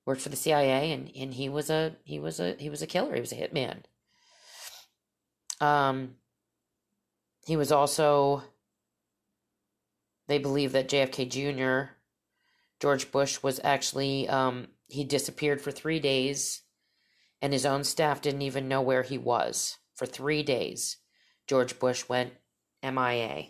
worked 0.06 0.22
for 0.22 0.30
the 0.30 0.36
CIA 0.36 0.92
and, 0.92 1.12
and 1.16 1.34
he 1.34 1.50
was 1.50 1.70
a 1.70 1.96
he 2.04 2.20
was 2.20 2.40
a 2.40 2.56
he 2.60 2.70
was 2.70 2.82
a 2.82 2.88
killer, 2.88 3.16
he 3.16 3.22
was 3.22 3.32
a 3.32 3.36
hitman. 3.36 3.84
Um 5.60 6.16
he 7.46 7.56
was 7.56 7.72
also 7.72 8.44
they 10.28 10.40
believe 10.40 10.72
that 10.72 10.90
JFK 10.90 11.30
Jr. 11.30 11.92
George 12.80 13.12
Bush 13.12 13.42
was 13.44 13.60
actually 13.64 14.28
um, 14.28 14.68
he 14.88 15.04
disappeared 15.04 15.62
for 15.62 15.72
three 15.72 16.00
days, 16.00 16.62
and 17.42 17.54
his 17.54 17.66
own 17.66 17.84
staff 17.84 18.22
didn't 18.22 18.42
even 18.42 18.68
know 18.68 18.82
where 18.82 19.04
he 19.04 19.18
was 19.18 19.78
for 19.94 20.06
three 20.06 20.44
days. 20.44 20.98
George 21.48 21.80
Bush 21.80 22.10
went 22.10 22.34
MIA. 22.84 23.48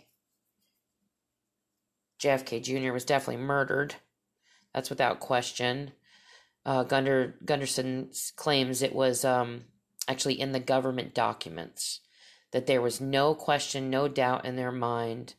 JFK 2.20 2.62
Jr. 2.62 2.92
was 2.92 3.04
definitely 3.04 3.42
murdered. 3.42 3.96
That's 4.74 4.90
without 4.90 5.20
question. 5.20 5.92
Uh, 6.66 6.82
Gunder, 6.82 7.36
Gunderson 7.44 8.10
claims 8.34 8.82
it 8.82 8.92
was 8.92 9.24
um, 9.24 9.66
actually 10.08 10.40
in 10.40 10.50
the 10.50 10.58
government 10.58 11.14
documents 11.14 12.00
that 12.50 12.66
there 12.66 12.82
was 12.82 13.00
no 13.00 13.36
question, 13.36 13.88
no 13.88 14.08
doubt 14.08 14.44
in 14.44 14.56
their 14.56 14.72
mind 14.72 15.34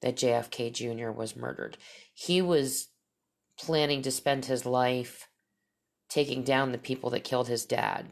that 0.00 0.16
JFK 0.16 0.72
Jr. 0.72 1.12
was 1.12 1.36
murdered. 1.36 1.78
He 2.12 2.42
was 2.42 2.88
planning 3.56 4.02
to 4.02 4.10
spend 4.10 4.46
his 4.46 4.66
life 4.66 5.28
taking 6.08 6.42
down 6.42 6.72
the 6.72 6.78
people 6.78 7.10
that 7.10 7.22
killed 7.22 7.46
his 7.46 7.64
dad. 7.64 8.10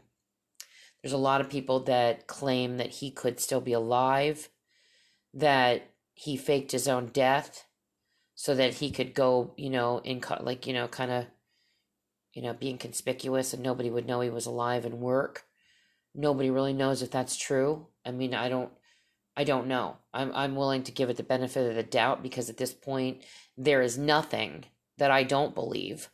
There's 1.03 1.11
a 1.11 1.17
lot 1.17 1.41
of 1.41 1.49
people 1.49 1.81
that 1.81 2.25
claim 2.27 2.77
that 2.77 2.91
he 2.91 3.11
could 3.11 3.41
still 3.41 3.59
be 3.59 3.73
alive, 3.73 4.47
that 5.33 5.89
he 6.13 6.37
faked 6.37 6.71
his 6.71 6.87
own 6.87 7.07
death 7.07 7.65
so 8.33 8.55
that 8.55 8.75
he 8.75 8.91
could 8.91 9.13
go, 9.13 9.53
you 9.57 9.69
know, 9.69 9.99
in 9.99 10.21
like, 10.39 10.65
you 10.65 10.73
know, 10.73 10.87
kind 10.87 11.11
of, 11.11 11.25
you 12.33 12.41
know, 12.41 12.53
being 12.53 12.77
conspicuous 12.77 13.53
and 13.53 13.63
nobody 13.63 13.89
would 13.89 14.07
know 14.07 14.21
he 14.21 14.29
was 14.29 14.45
alive 14.45 14.85
and 14.85 14.99
work. 14.99 15.43
Nobody 16.13 16.49
really 16.49 16.73
knows 16.73 17.01
if 17.01 17.11
that's 17.11 17.37
true. 17.37 17.87
I 18.05 18.11
mean, 18.11 18.33
I 18.33 18.49
don't 18.49 18.71
I 19.35 19.43
don't 19.43 19.67
know. 19.67 19.97
I'm 20.13 20.31
I'm 20.33 20.55
willing 20.55 20.83
to 20.83 20.91
give 20.91 21.09
it 21.09 21.17
the 21.17 21.23
benefit 21.23 21.69
of 21.69 21.75
the 21.75 21.83
doubt 21.83 22.21
because 22.23 22.49
at 22.49 22.57
this 22.57 22.73
point 22.73 23.23
there 23.57 23.81
is 23.81 23.97
nothing 23.97 24.65
that 24.97 25.11
I 25.11 25.23
don't 25.23 25.55
believe 25.55 26.09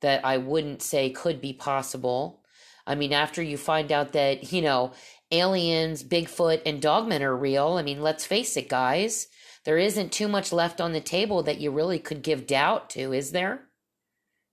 that 0.00 0.24
I 0.24 0.38
wouldn't 0.38 0.82
say 0.82 1.10
could 1.10 1.40
be 1.40 1.52
possible. 1.52 2.42
I 2.86 2.94
mean, 2.94 3.12
after 3.12 3.42
you 3.42 3.56
find 3.56 3.92
out 3.92 4.12
that, 4.12 4.52
you 4.52 4.62
know, 4.62 4.92
aliens, 5.30 6.02
Bigfoot, 6.02 6.62
and 6.64 6.80
dogmen 6.80 7.20
are 7.20 7.36
real, 7.36 7.72
I 7.72 7.82
mean, 7.82 8.00
let's 8.00 8.24
face 8.24 8.56
it, 8.56 8.68
guys, 8.68 9.28
there 9.64 9.76
isn't 9.76 10.12
too 10.12 10.28
much 10.28 10.52
left 10.52 10.80
on 10.80 10.92
the 10.92 11.00
table 11.00 11.42
that 11.42 11.60
you 11.60 11.70
really 11.70 11.98
could 11.98 12.22
give 12.22 12.46
doubt 12.46 12.90
to, 12.90 13.12
is 13.12 13.32
there? 13.32 13.68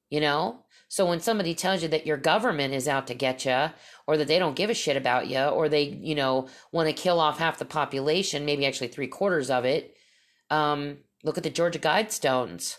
You 0.10 0.20
know? 0.20 0.65
So 0.96 1.06
when 1.06 1.20
somebody 1.20 1.54
tells 1.54 1.84
you 1.84 1.90
that 1.90 2.08
your 2.08 2.16
government 2.16 2.74
is 2.74 2.88
out 2.88 3.08
to 3.08 3.14
get 3.14 3.44
you, 3.44 3.66
or 4.08 4.16
that 4.16 4.30
they 4.30 4.40
don't 4.40 4.56
give 4.56 4.70
a 4.70 4.74
shit 4.74 4.96
about 4.96 5.28
you, 5.28 5.42
or 5.42 5.68
they, 5.68 5.82
you 5.82 6.16
know, 6.16 6.48
want 6.72 6.88
to 6.88 6.94
kill 6.94 7.20
off 7.20 7.38
half 7.38 7.60
the 7.60 7.66
population, 7.66 8.46
maybe 8.46 8.66
actually 8.66 8.88
three 8.88 9.08
quarters 9.08 9.50
of 9.50 9.66
it, 9.66 9.98
um, 10.50 11.00
look 11.22 11.36
at 11.36 11.44
the 11.44 11.50
Georgia 11.50 11.80
Guidestones. 11.80 12.78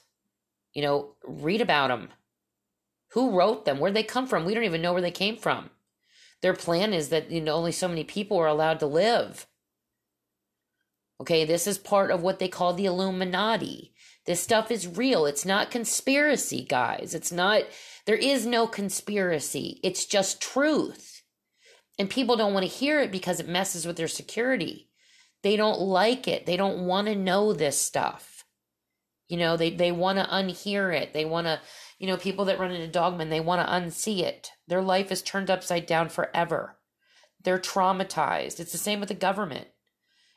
You 0.73 0.81
know, 0.81 1.11
read 1.25 1.61
about 1.61 1.89
them. 1.89 2.09
Who 3.11 3.37
wrote 3.37 3.67
them? 3.67 3.81
Where'd 3.81 3.93
they 3.93 4.03
come 4.03 4.27
from? 4.27 4.47
We 4.47 4.55
don't 4.55 4.65
even 4.65 4.81
know 4.81 4.95
where 4.95 5.03
they 5.03 5.11
came 5.11 5.37
from. 5.37 5.69
Their 6.41 6.55
plan 6.55 6.95
is 6.95 7.11
that 7.11 7.31
you 7.31 7.43
know 7.43 7.53
only 7.53 7.73
so 7.73 7.87
many 7.87 8.03
people 8.03 8.39
are 8.39 8.47
allowed 8.47 8.81
to 8.81 8.87
live. 8.87 9.47
Okay, 11.21 11.45
this 11.45 11.67
is 11.67 11.77
part 11.77 12.11
of 12.11 12.23
what 12.23 12.39
they 12.39 12.49
call 12.49 12.73
the 12.73 12.87
Illuminati. 12.87 13.93
This 14.27 14.43
stuff 14.43 14.71
is 14.71 14.89
real. 14.89 15.25
It's 15.27 15.45
not 15.45 15.71
conspiracy, 15.71 16.65
guys. 16.65 17.15
It's 17.15 17.31
not, 17.31 17.63
there 18.07 18.17
is 18.17 18.45
no 18.45 18.67
conspiracy. 18.67 19.81
It's 19.85 20.05
just 20.05 20.43
truth. 20.43 21.23
And 21.99 22.11
people 22.11 22.37
don't 22.37 22.53
want 22.53 22.65
to 22.65 22.73
hear 22.73 23.01
it 23.01 23.13
because 23.13 23.41
it 23.41 23.49
messes 23.49 23.87
with 23.87 23.97
their 23.97 24.09
security. 24.09 24.91
They 25.43 25.57
don't 25.57 25.81
like 25.81 26.27
it. 26.27 26.45
They 26.45 26.57
don't 26.57 26.87
want 26.87 27.07
to 27.07 27.15
know 27.15 27.53
this 27.53 27.81
stuff. 27.81 28.45
You 29.29 29.37
know, 29.37 29.57
they, 29.57 29.71
they 29.71 29.93
want 29.93 30.19
to 30.19 30.25
unhear 30.25 30.95
it. 30.95 31.13
They 31.13 31.25
want 31.25 31.47
to, 31.47 31.61
you 31.99 32.07
know, 32.07 32.17
people 32.17 32.45
that 32.47 32.59
run 32.59 32.73
into 32.73 32.99
dogmen, 32.99 33.31
they 33.31 33.41
want 33.41 33.67
to 33.67 33.73
unsee 33.73 34.21
it. 34.21 34.51
Their 34.67 34.83
life 34.83 35.11
is 35.11 35.23
turned 35.23 35.51
upside 35.51 35.87
down 35.87 36.09
forever. 36.09 36.79
They're 37.43 37.59
traumatized. 37.59 38.61
It's 38.61 38.73
the 38.73 38.79
same 38.79 38.99
with 39.01 39.09
the 39.09 39.15
government. 39.15 39.69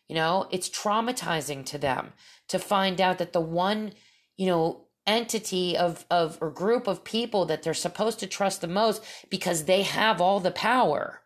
You 0.10 0.16
know, 0.16 0.48
it's 0.50 0.70
traumatizing 0.70 1.66
to 1.68 1.78
them 1.78 2.14
to 2.48 2.58
find 2.58 3.00
out 3.00 3.20
that 3.20 3.32
the 3.32 3.40
one, 3.40 3.94
you 4.36 4.48
know, 4.48 4.88
entity 5.06 5.78
of 5.78 6.06
of 6.10 6.38
or 6.42 6.50
group 6.50 6.88
of 6.88 7.04
people 7.04 7.46
that 7.46 7.62
they're 7.62 7.74
supposed 7.76 8.20
to 8.20 8.28
trust 8.28 8.62
the 8.62 8.68
most 8.68 9.04
because 9.30 9.66
they 9.66 9.84
have 9.84 10.20
all 10.20 10.40
the 10.40 10.52
power. 10.52 11.22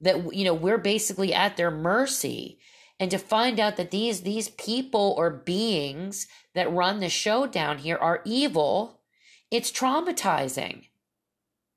That 0.00 0.34
you 0.34 0.44
know 0.44 0.54
we're 0.54 0.78
basically 0.78 1.32
at 1.34 1.56
their 1.56 1.70
mercy. 1.70 2.58
And 2.98 3.10
to 3.10 3.18
find 3.18 3.60
out 3.60 3.76
that 3.76 3.90
these 3.90 4.22
these 4.22 4.48
people 4.48 5.14
or 5.18 5.30
beings 5.30 6.26
that 6.54 6.72
run 6.72 7.00
the 7.00 7.10
show 7.10 7.46
down 7.46 7.78
here 7.78 7.98
are 7.98 8.22
evil 8.24 9.02
it's 9.48 9.70
traumatizing. 9.70 10.86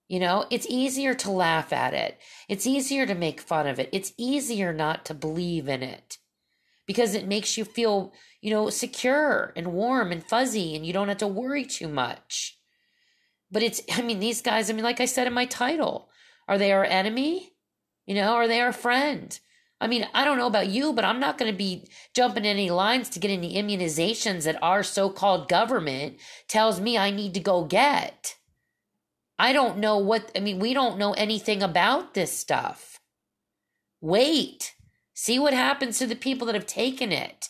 You 0.08 0.22
know 0.22 0.46
it's 0.50 0.68
easier 0.70 1.14
to 1.16 1.32
laugh 1.32 1.74
at 1.74 1.94
it. 1.94 2.18
It's 2.48 2.66
easier 2.66 3.06
to 3.06 3.14
make 3.14 3.42
fun 3.42 3.68
of 3.68 3.78
it. 3.78 3.90
It's 3.92 4.14
easier 4.18 4.72
not 4.72 5.04
to 5.06 5.14
believe 5.14 5.68
in 5.68 5.84
it 5.84 6.18
because 6.90 7.14
it 7.14 7.28
makes 7.28 7.56
you 7.56 7.64
feel, 7.64 8.12
you 8.42 8.50
know, 8.50 8.68
secure 8.72 9.54
and 9.56 9.74
warm 9.74 10.12
and 10.12 10.24
fuzzy 10.24 10.76
and 10.76 10.84
you 10.84 10.92
don't 10.92 11.08
have 11.08 11.20
to 11.20 11.28
worry 11.28 11.64
too 11.64 11.88
much. 11.88 12.58
But 13.52 13.62
it's, 13.62 13.80
I 13.94 14.02
mean, 14.02 14.20
these 14.20 14.42
guys, 14.42 14.72
I 14.72 14.74
mean, 14.74 14.84
like 14.84 15.00
I 15.00 15.06
said 15.06 15.28
in 15.28 15.34
my 15.34 15.46
title, 15.46 16.10
are 16.48 16.58
they 16.58 16.72
our 16.72 16.84
enemy? 16.84 17.54
You 18.08 18.16
know, 18.16 18.34
are 18.34 18.48
they 18.48 18.60
our 18.60 18.72
friend? 18.72 19.40
I 19.80 19.86
mean, 19.86 20.08
I 20.16 20.26
don't 20.26 20.40
know 20.40 20.48
about 20.48 20.70
you, 20.70 20.92
but 20.92 21.06
I'm 21.06 21.20
not 21.20 21.38
going 21.38 21.52
to 21.52 21.56
be 21.56 21.88
jumping 22.16 22.44
any 22.44 22.72
lines 22.72 23.08
to 23.10 23.20
get 23.20 23.30
any 23.30 23.54
immunizations 23.54 24.46
that 24.46 24.58
our 24.64 24.82
so 24.82 25.12
called 25.12 25.48
government 25.48 26.18
tells 26.48 26.82
me 26.82 26.98
I 26.98 27.12
need 27.12 27.36
to 27.36 27.40
go 27.40 27.66
get. 27.66 28.36
I 29.38 29.54
don't 29.54 29.78
know 29.78 30.00
what, 30.00 30.32
I 30.36 30.40
mean, 30.40 30.58
we 30.58 30.74
don't 30.74 30.98
know 30.98 31.14
anything 31.14 31.62
about 31.62 32.16
this 32.16 32.36
stuff. 32.36 33.00
Wait. 34.02 34.74
See 35.22 35.38
what 35.38 35.54
happens 35.54 36.00
to 36.00 36.08
the 36.08 36.16
people 36.16 36.48
that 36.48 36.56
have 36.56 36.66
taken 36.66 37.12
it. 37.12 37.50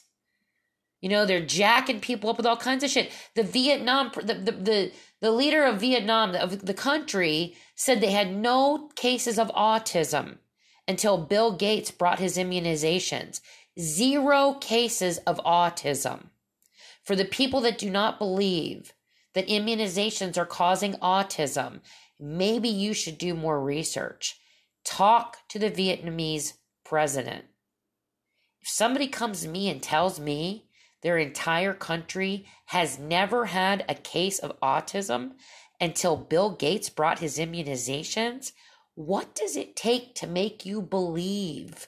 You 1.02 1.10
know, 1.10 1.28
they're 1.28 1.46
jacking 1.46 2.00
people 2.00 2.32
up 2.32 2.38
with 2.38 2.48
all 2.48 2.58
kinds 2.58 2.84
of 2.84 2.90
shit. 2.90 3.12
The 3.36 3.44
Vietnam, 3.44 4.10
the, 4.16 4.34
the, 4.34 4.52
the, 4.52 4.92
the 5.22 5.32
leader 5.32 5.64
of 5.66 5.80
Vietnam, 5.80 6.34
of 6.34 6.66
the 6.66 6.74
country, 6.74 7.56
said 7.76 8.02
they 8.02 8.10
had 8.10 8.36
no 8.36 8.90
cases 8.96 9.38
of 9.38 9.50
autism 9.50 10.40
until 10.88 11.20
Bill 11.20 11.52
Gates 11.56 11.92
brought 11.92 12.18
his 12.18 12.38
immunizations. 12.38 13.40
Zero 13.80 14.56
cases 14.56 15.20
of 15.20 15.38
autism. 15.46 16.30
For 17.04 17.16
the 17.16 17.24
people 17.24 17.62
that 17.62 17.78
do 17.78 17.92
not 17.92 18.18
believe 18.18 18.94
that 19.36 19.48
immunizations 19.48 20.40
are 20.40 20.46
causing 20.48 20.94
autism, 20.94 21.82
maybe 22.20 22.68
you 22.68 22.96
should 22.96 23.20
do 23.20 23.36
more 23.36 23.62
research. 23.62 24.40
Talk 24.84 25.38
to 25.50 25.60
the 25.60 25.70
Vietnamese 25.70 26.54
president. 26.84 27.46
If 28.62 28.68
somebody 28.68 29.08
comes 29.08 29.42
to 29.42 29.50
me 29.50 29.70
and 29.70 29.82
tells 29.82 30.20
me 30.20 30.66
their 31.02 31.18
entire 31.18 31.74
country 31.74 32.46
has 32.66 33.00
never 33.00 33.46
had 33.46 33.86
a 33.88 33.96
case 33.96 34.40
of 34.40 34.60
autism 34.60 35.32
until 35.80 36.18
Bill 36.18 36.52
Gates 36.52 36.90
brought 36.90 37.20
his 37.20 37.38
immunizations. 37.38 38.52
What 38.96 39.34
does 39.34 39.56
it 39.56 39.76
take 39.76 40.14
to 40.16 40.28
make 40.28 40.66
you 40.66 40.82
believe 40.82 41.88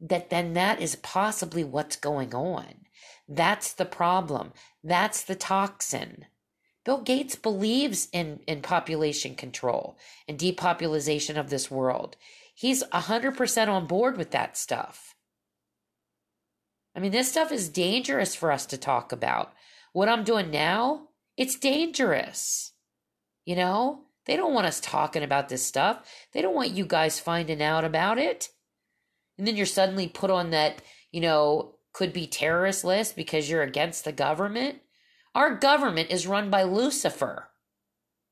that 0.00 0.28
then 0.28 0.52
that 0.52 0.80
is 0.80 0.96
possibly 0.96 1.64
what's 1.64 1.96
going 1.96 2.34
on? 2.34 2.84
That's 3.26 3.72
the 3.72 3.86
problem. 3.86 4.52
That's 4.82 5.22
the 5.22 5.34
toxin. 5.34 6.26
Bill 6.84 7.00
Gates 7.00 7.36
believes 7.36 8.08
in, 8.12 8.40
in 8.46 8.60
population 8.60 9.34
control 9.34 9.96
and 10.28 10.38
depopulation 10.38 11.38
of 11.38 11.48
this 11.48 11.70
world. 11.70 12.16
He's 12.54 12.84
100% 12.84 13.68
on 13.68 13.86
board 13.86 14.18
with 14.18 14.30
that 14.32 14.58
stuff. 14.58 15.13
I 16.94 17.00
mean, 17.00 17.12
this 17.12 17.30
stuff 17.30 17.50
is 17.50 17.68
dangerous 17.68 18.34
for 18.34 18.52
us 18.52 18.66
to 18.66 18.78
talk 18.78 19.12
about. 19.12 19.52
What 19.92 20.08
I'm 20.08 20.24
doing 20.24 20.50
now, 20.50 21.08
it's 21.36 21.58
dangerous. 21.58 22.72
You 23.44 23.56
know, 23.56 24.02
they 24.26 24.36
don't 24.36 24.54
want 24.54 24.66
us 24.66 24.80
talking 24.80 25.22
about 25.22 25.48
this 25.48 25.64
stuff. 25.64 26.08
They 26.32 26.40
don't 26.40 26.54
want 26.54 26.70
you 26.70 26.86
guys 26.86 27.20
finding 27.20 27.62
out 27.62 27.84
about 27.84 28.18
it. 28.18 28.48
And 29.36 29.46
then 29.46 29.56
you're 29.56 29.66
suddenly 29.66 30.08
put 30.08 30.30
on 30.30 30.50
that, 30.50 30.82
you 31.10 31.20
know, 31.20 31.74
could 31.92 32.12
be 32.12 32.26
terrorist 32.26 32.84
list 32.84 33.16
because 33.16 33.50
you're 33.50 33.62
against 33.62 34.04
the 34.04 34.12
government. 34.12 34.80
Our 35.34 35.54
government 35.56 36.10
is 36.10 36.26
run 36.26 36.50
by 36.50 36.62
Lucifer. 36.62 37.48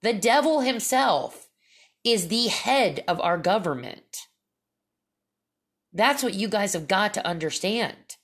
The 0.03 0.13
devil 0.13 0.61
himself 0.61 1.49
is 2.05 2.29
the 2.29 2.49
head 2.49 3.05
of 3.07 3.21
our 3.21 3.39
government. 3.39 4.29
That's 5.93 6.23
what 6.23 6.35
you 6.35 6.49
guys 6.49 6.73
have 6.73 6.89
got 6.89 7.15
to 7.15 7.27
understand. 7.27 8.17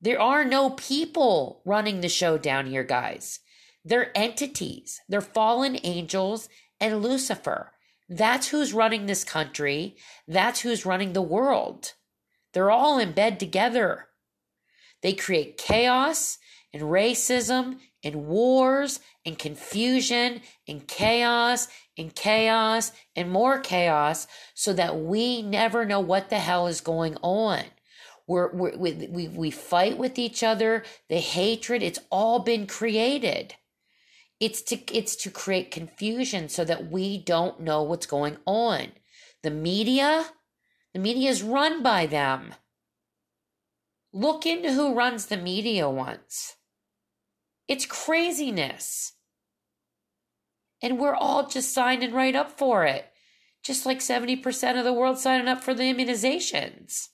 There 0.00 0.20
are 0.20 0.44
no 0.44 0.70
people 0.70 1.62
running 1.64 2.00
the 2.00 2.08
show 2.08 2.38
down 2.38 2.66
here, 2.66 2.84
guys. 2.84 3.40
They're 3.84 4.16
entities, 4.16 5.00
they're 5.08 5.20
fallen 5.20 5.78
angels 5.84 6.48
and 6.80 7.02
Lucifer. 7.02 7.72
That's 8.08 8.48
who's 8.48 8.72
running 8.72 9.06
this 9.06 9.24
country. 9.24 9.96
That's 10.28 10.60
who's 10.60 10.86
running 10.86 11.12
the 11.12 11.22
world. 11.22 11.94
They're 12.52 12.70
all 12.70 12.98
in 12.98 13.12
bed 13.12 13.40
together. 13.40 14.06
They 15.02 15.12
create 15.12 15.58
chaos 15.58 16.38
and 16.72 16.82
racism 16.82 17.78
and 18.04 18.26
wars 18.26 19.00
and 19.24 19.38
confusion 19.38 20.40
and 20.68 20.86
chaos 20.86 21.68
and 21.98 22.14
chaos 22.14 22.92
and 23.16 23.30
more 23.30 23.58
chaos 23.58 24.26
so 24.54 24.72
that 24.72 25.00
we 25.00 25.42
never 25.42 25.84
know 25.84 26.00
what 26.00 26.30
the 26.30 26.38
hell 26.38 26.66
is 26.66 26.80
going 26.80 27.16
on. 27.22 27.64
We're, 28.26 28.52
we're, 28.52 28.76
we, 28.76 28.92
we, 29.08 29.28
we 29.28 29.50
fight 29.50 29.98
with 29.98 30.18
each 30.18 30.42
other. 30.42 30.82
The 31.08 31.20
hatred, 31.20 31.82
it's 31.82 32.00
all 32.10 32.40
been 32.40 32.66
created. 32.66 33.54
It's 34.40 34.62
to, 34.62 34.78
it's 34.94 35.16
to 35.16 35.30
create 35.30 35.70
confusion 35.70 36.48
so 36.48 36.64
that 36.64 36.90
we 36.90 37.18
don't 37.18 37.60
know 37.60 37.82
what's 37.82 38.06
going 38.06 38.36
on. 38.44 38.88
The 39.42 39.50
media, 39.50 40.26
the 40.92 40.98
media 40.98 41.30
is 41.30 41.42
run 41.42 41.82
by 41.82 42.06
them. 42.06 42.54
Look 44.12 44.44
into 44.44 44.72
who 44.72 44.94
runs 44.94 45.26
the 45.26 45.36
media 45.36 45.88
once. 45.88 46.56
It's 47.68 47.86
craziness. 47.86 49.12
And 50.82 50.98
we're 50.98 51.14
all 51.14 51.46
just 51.46 51.72
signing 51.72 52.12
right 52.12 52.34
up 52.34 52.58
for 52.58 52.84
it. 52.84 53.06
Just 53.62 53.86
like 53.86 53.98
70% 53.98 54.78
of 54.78 54.84
the 54.84 54.92
world 54.92 55.18
signing 55.18 55.48
up 55.48 55.62
for 55.62 55.74
the 55.74 55.82
immunizations. 55.82 57.08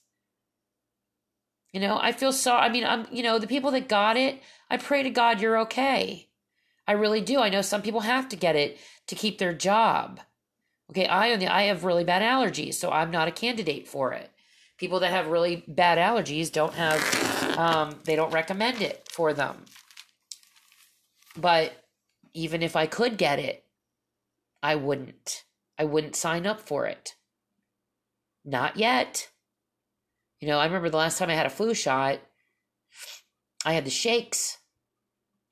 You 1.73 1.79
know, 1.79 1.97
I 1.99 2.11
feel 2.11 2.31
sorry. 2.31 2.61
I 2.61 2.69
mean, 2.69 2.85
I'm, 2.85 3.07
you 3.11 3.23
know, 3.23 3.39
the 3.39 3.47
people 3.47 3.71
that 3.71 3.89
got 3.89 4.15
it, 4.15 4.41
I 4.69 4.77
pray 4.77 5.03
to 5.03 5.09
God 5.09 5.41
you're 5.41 5.57
okay. 5.61 6.29
I 6.87 6.93
really 6.93 7.21
do. 7.21 7.39
I 7.39 7.49
know 7.49 7.61
some 7.61 7.81
people 7.81 8.01
have 8.01 8.29
to 8.29 8.35
get 8.35 8.55
it 8.55 8.77
to 9.07 9.15
keep 9.15 9.39
their 9.39 9.53
job. 9.53 10.19
Okay, 10.91 11.07
I 11.07 11.31
only 11.31 11.47
I 11.47 11.63
have 11.63 11.83
really 11.83 12.03
bad 12.03 12.21
allergies, 12.21 12.75
so 12.75 12.91
I'm 12.91 13.09
not 13.09 13.27
a 13.27 13.31
candidate 13.31 13.87
for 13.87 14.13
it. 14.13 14.29
People 14.77 14.99
that 14.99 15.11
have 15.11 15.27
really 15.27 15.63
bad 15.67 15.97
allergies 15.97 16.51
don't 16.51 16.73
have 16.73 17.57
um, 17.57 17.95
they 18.03 18.15
don't 18.15 18.33
recommend 18.33 18.81
it 18.81 19.07
for 19.11 19.33
them. 19.33 19.65
But 21.35 21.73
even 22.33 22.61
if 22.61 22.75
I 22.75 22.85
could 22.85 23.17
get 23.17 23.39
it, 23.39 23.65
I 24.61 24.75
wouldn't. 24.75 25.45
I 25.79 25.85
wouldn't 25.85 26.15
sign 26.15 26.45
up 26.45 26.59
for 26.61 26.85
it. 26.85 27.15
Not 28.45 28.77
yet. 28.77 29.29
You 30.43 30.49
know, 30.49 30.59
I 30.59 30.65
remember 30.65 30.89
the 30.89 30.97
last 30.97 31.17
time 31.17 31.29
I 31.29 31.35
had 31.35 31.45
a 31.45 31.49
flu 31.49 31.73
shot, 31.73 32.19
I 33.63 33.71
had 33.71 33.85
the 33.85 33.89
shakes. 33.89 34.57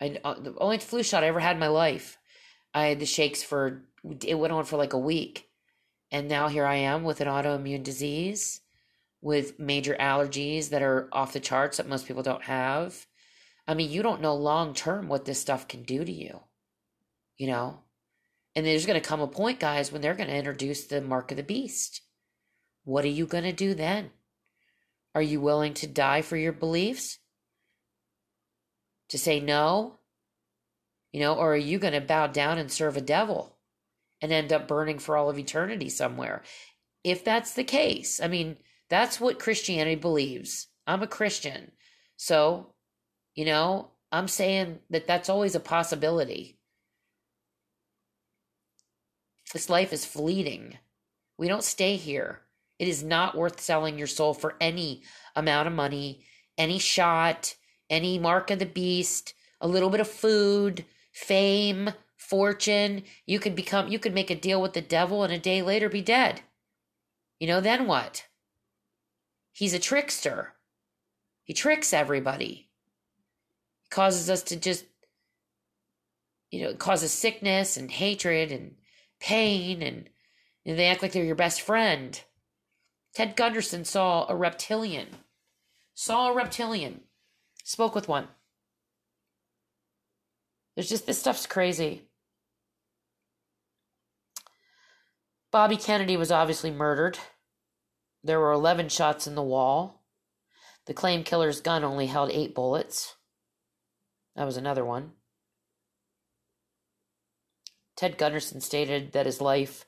I 0.01 0.19
uh, 0.21 0.33
the 0.33 0.53
only 0.57 0.79
flu 0.79 1.01
shot 1.01 1.23
I 1.23 1.27
ever 1.27 1.39
had 1.39 1.55
in 1.55 1.61
my 1.61 1.69
life. 1.69 2.17
I 2.73 2.87
had 2.87 2.99
the 2.99 3.05
shakes 3.05 3.41
for 3.41 3.83
it 4.03 4.37
went 4.37 4.51
on 4.51 4.65
for 4.65 4.75
like 4.75 4.91
a 4.91 4.99
week. 4.99 5.47
And 6.11 6.27
now 6.27 6.49
here 6.49 6.65
I 6.65 6.75
am 6.75 7.05
with 7.05 7.21
an 7.21 7.29
autoimmune 7.29 7.83
disease 7.83 8.59
with 9.21 9.57
major 9.57 9.95
allergies 9.97 10.71
that 10.71 10.81
are 10.81 11.07
off 11.13 11.31
the 11.31 11.39
charts 11.39 11.77
that 11.77 11.87
most 11.87 12.05
people 12.05 12.21
don't 12.21 12.43
have. 12.43 13.07
I 13.65 13.75
mean, 13.75 13.89
you 13.89 14.03
don't 14.03 14.19
know 14.19 14.35
long 14.35 14.73
term 14.73 15.07
what 15.07 15.23
this 15.23 15.39
stuff 15.39 15.69
can 15.69 15.83
do 15.83 16.03
to 16.03 16.11
you, 16.11 16.41
you 17.37 17.47
know? 17.47 17.79
And 18.57 18.65
there's 18.65 18.85
going 18.85 19.01
to 19.01 19.07
come 19.07 19.21
a 19.21 19.27
point, 19.27 19.61
guys, 19.61 19.89
when 19.89 20.01
they're 20.01 20.15
going 20.15 20.27
to 20.27 20.35
introduce 20.35 20.83
the 20.83 20.99
mark 20.99 21.31
of 21.31 21.37
the 21.37 21.43
beast. 21.43 22.01
What 22.83 23.05
are 23.05 23.07
you 23.07 23.25
going 23.25 23.45
to 23.45 23.53
do 23.53 23.73
then? 23.73 24.11
Are 25.13 25.21
you 25.21 25.41
willing 25.41 25.73
to 25.75 25.87
die 25.87 26.21
for 26.21 26.37
your 26.37 26.53
beliefs? 26.53 27.19
To 29.09 29.17
say 29.17 29.39
no? 29.39 29.99
You 31.11 31.19
know, 31.19 31.35
or 31.35 31.53
are 31.53 31.57
you 31.57 31.79
going 31.79 31.93
to 31.93 32.01
bow 32.01 32.27
down 32.27 32.57
and 32.57 32.71
serve 32.71 32.95
a 32.95 33.01
devil 33.01 33.57
and 34.21 34.31
end 34.31 34.53
up 34.53 34.67
burning 34.67 34.99
for 34.99 35.17
all 35.17 35.29
of 35.29 35.37
eternity 35.37 35.89
somewhere? 35.89 36.43
If 37.03 37.25
that's 37.25 37.53
the 37.53 37.63
case, 37.63 38.21
I 38.21 38.27
mean, 38.27 38.57
that's 38.89 39.19
what 39.19 39.39
Christianity 39.39 39.95
believes. 39.95 40.67
I'm 40.87 41.03
a 41.03 41.07
Christian. 41.07 41.71
So 42.15 42.73
you 43.35 43.45
know, 43.45 43.91
I'm 44.11 44.27
saying 44.27 44.79
that 44.89 45.07
that's 45.07 45.29
always 45.29 45.55
a 45.55 45.59
possibility. 45.59 46.57
This 49.53 49.69
life 49.69 49.93
is 49.93 50.05
fleeting. 50.05 50.77
We 51.37 51.47
don't 51.47 51.63
stay 51.63 51.95
here. 51.95 52.41
It 52.81 52.87
is 52.87 53.03
not 53.03 53.37
worth 53.37 53.61
selling 53.61 53.99
your 53.99 54.07
soul 54.07 54.33
for 54.33 54.55
any 54.59 55.03
amount 55.35 55.67
of 55.67 55.73
money, 55.75 56.25
any 56.57 56.79
shot, 56.79 57.53
any 57.91 58.17
mark 58.17 58.49
of 58.49 58.57
the 58.57 58.65
beast, 58.65 59.35
a 59.61 59.67
little 59.67 59.91
bit 59.91 59.99
of 59.99 60.07
food, 60.07 60.83
fame, 61.13 61.91
fortune. 62.17 63.03
You 63.27 63.37
could 63.37 63.55
become 63.55 63.89
you 63.89 63.99
could 63.99 64.15
make 64.15 64.31
a 64.31 64.35
deal 64.35 64.59
with 64.59 64.73
the 64.73 64.81
devil 64.81 65.23
and 65.23 65.31
a 65.31 65.37
day 65.37 65.61
later 65.61 65.89
be 65.89 66.01
dead. 66.01 66.41
You 67.39 67.45
know, 67.45 67.61
then 67.61 67.85
what? 67.85 68.25
He's 69.51 69.75
a 69.75 69.79
trickster. 69.79 70.53
He 71.43 71.53
tricks 71.53 71.93
everybody 71.93 72.71
causes 73.91 74.27
us 74.27 74.41
to 74.41 74.55
just 74.55 74.85
you 76.49 76.63
know 76.63 76.69
it 76.69 76.79
causes 76.79 77.11
sickness 77.11 77.77
and 77.77 77.91
hatred 77.91 78.51
and 78.51 78.73
pain 79.19 79.83
and, 79.83 80.09
and 80.65 80.79
they 80.79 80.87
act 80.87 81.03
like 81.03 81.11
they're 81.11 81.23
your 81.23 81.35
best 81.35 81.61
friend 81.61 82.23
ted 83.13 83.35
gunderson 83.35 83.83
saw 83.83 84.25
a 84.29 84.35
reptilian 84.35 85.07
saw 85.93 86.29
a 86.29 86.33
reptilian 86.33 87.01
spoke 87.63 87.95
with 87.95 88.07
one. 88.07 88.27
There's 90.75 90.89
just 90.89 91.05
this 91.05 91.19
stuff's 91.19 91.45
crazy. 91.45 92.03
Bobby 95.51 95.77
kennedy 95.77 96.15
was 96.15 96.31
obviously 96.31 96.71
murdered. 96.71 97.19
There 98.23 98.39
were 98.39 98.51
11 98.51 98.89
shots 98.89 99.27
in 99.27 99.35
the 99.35 99.43
wall. 99.43 100.03
The 100.85 100.93
claim 100.93 101.23
killer's 101.23 101.61
gun 101.61 101.83
only 101.83 102.07
held 102.07 102.31
eight 102.31 102.55
bullets. 102.55 103.15
That 104.35 104.45
was 104.45 104.57
another 104.57 104.85
one. 104.85 105.11
Ted 107.97 108.17
Gunderson 108.17 108.61
stated 108.61 109.11
that 109.11 109.25
his 109.25 109.41
life 109.41 109.85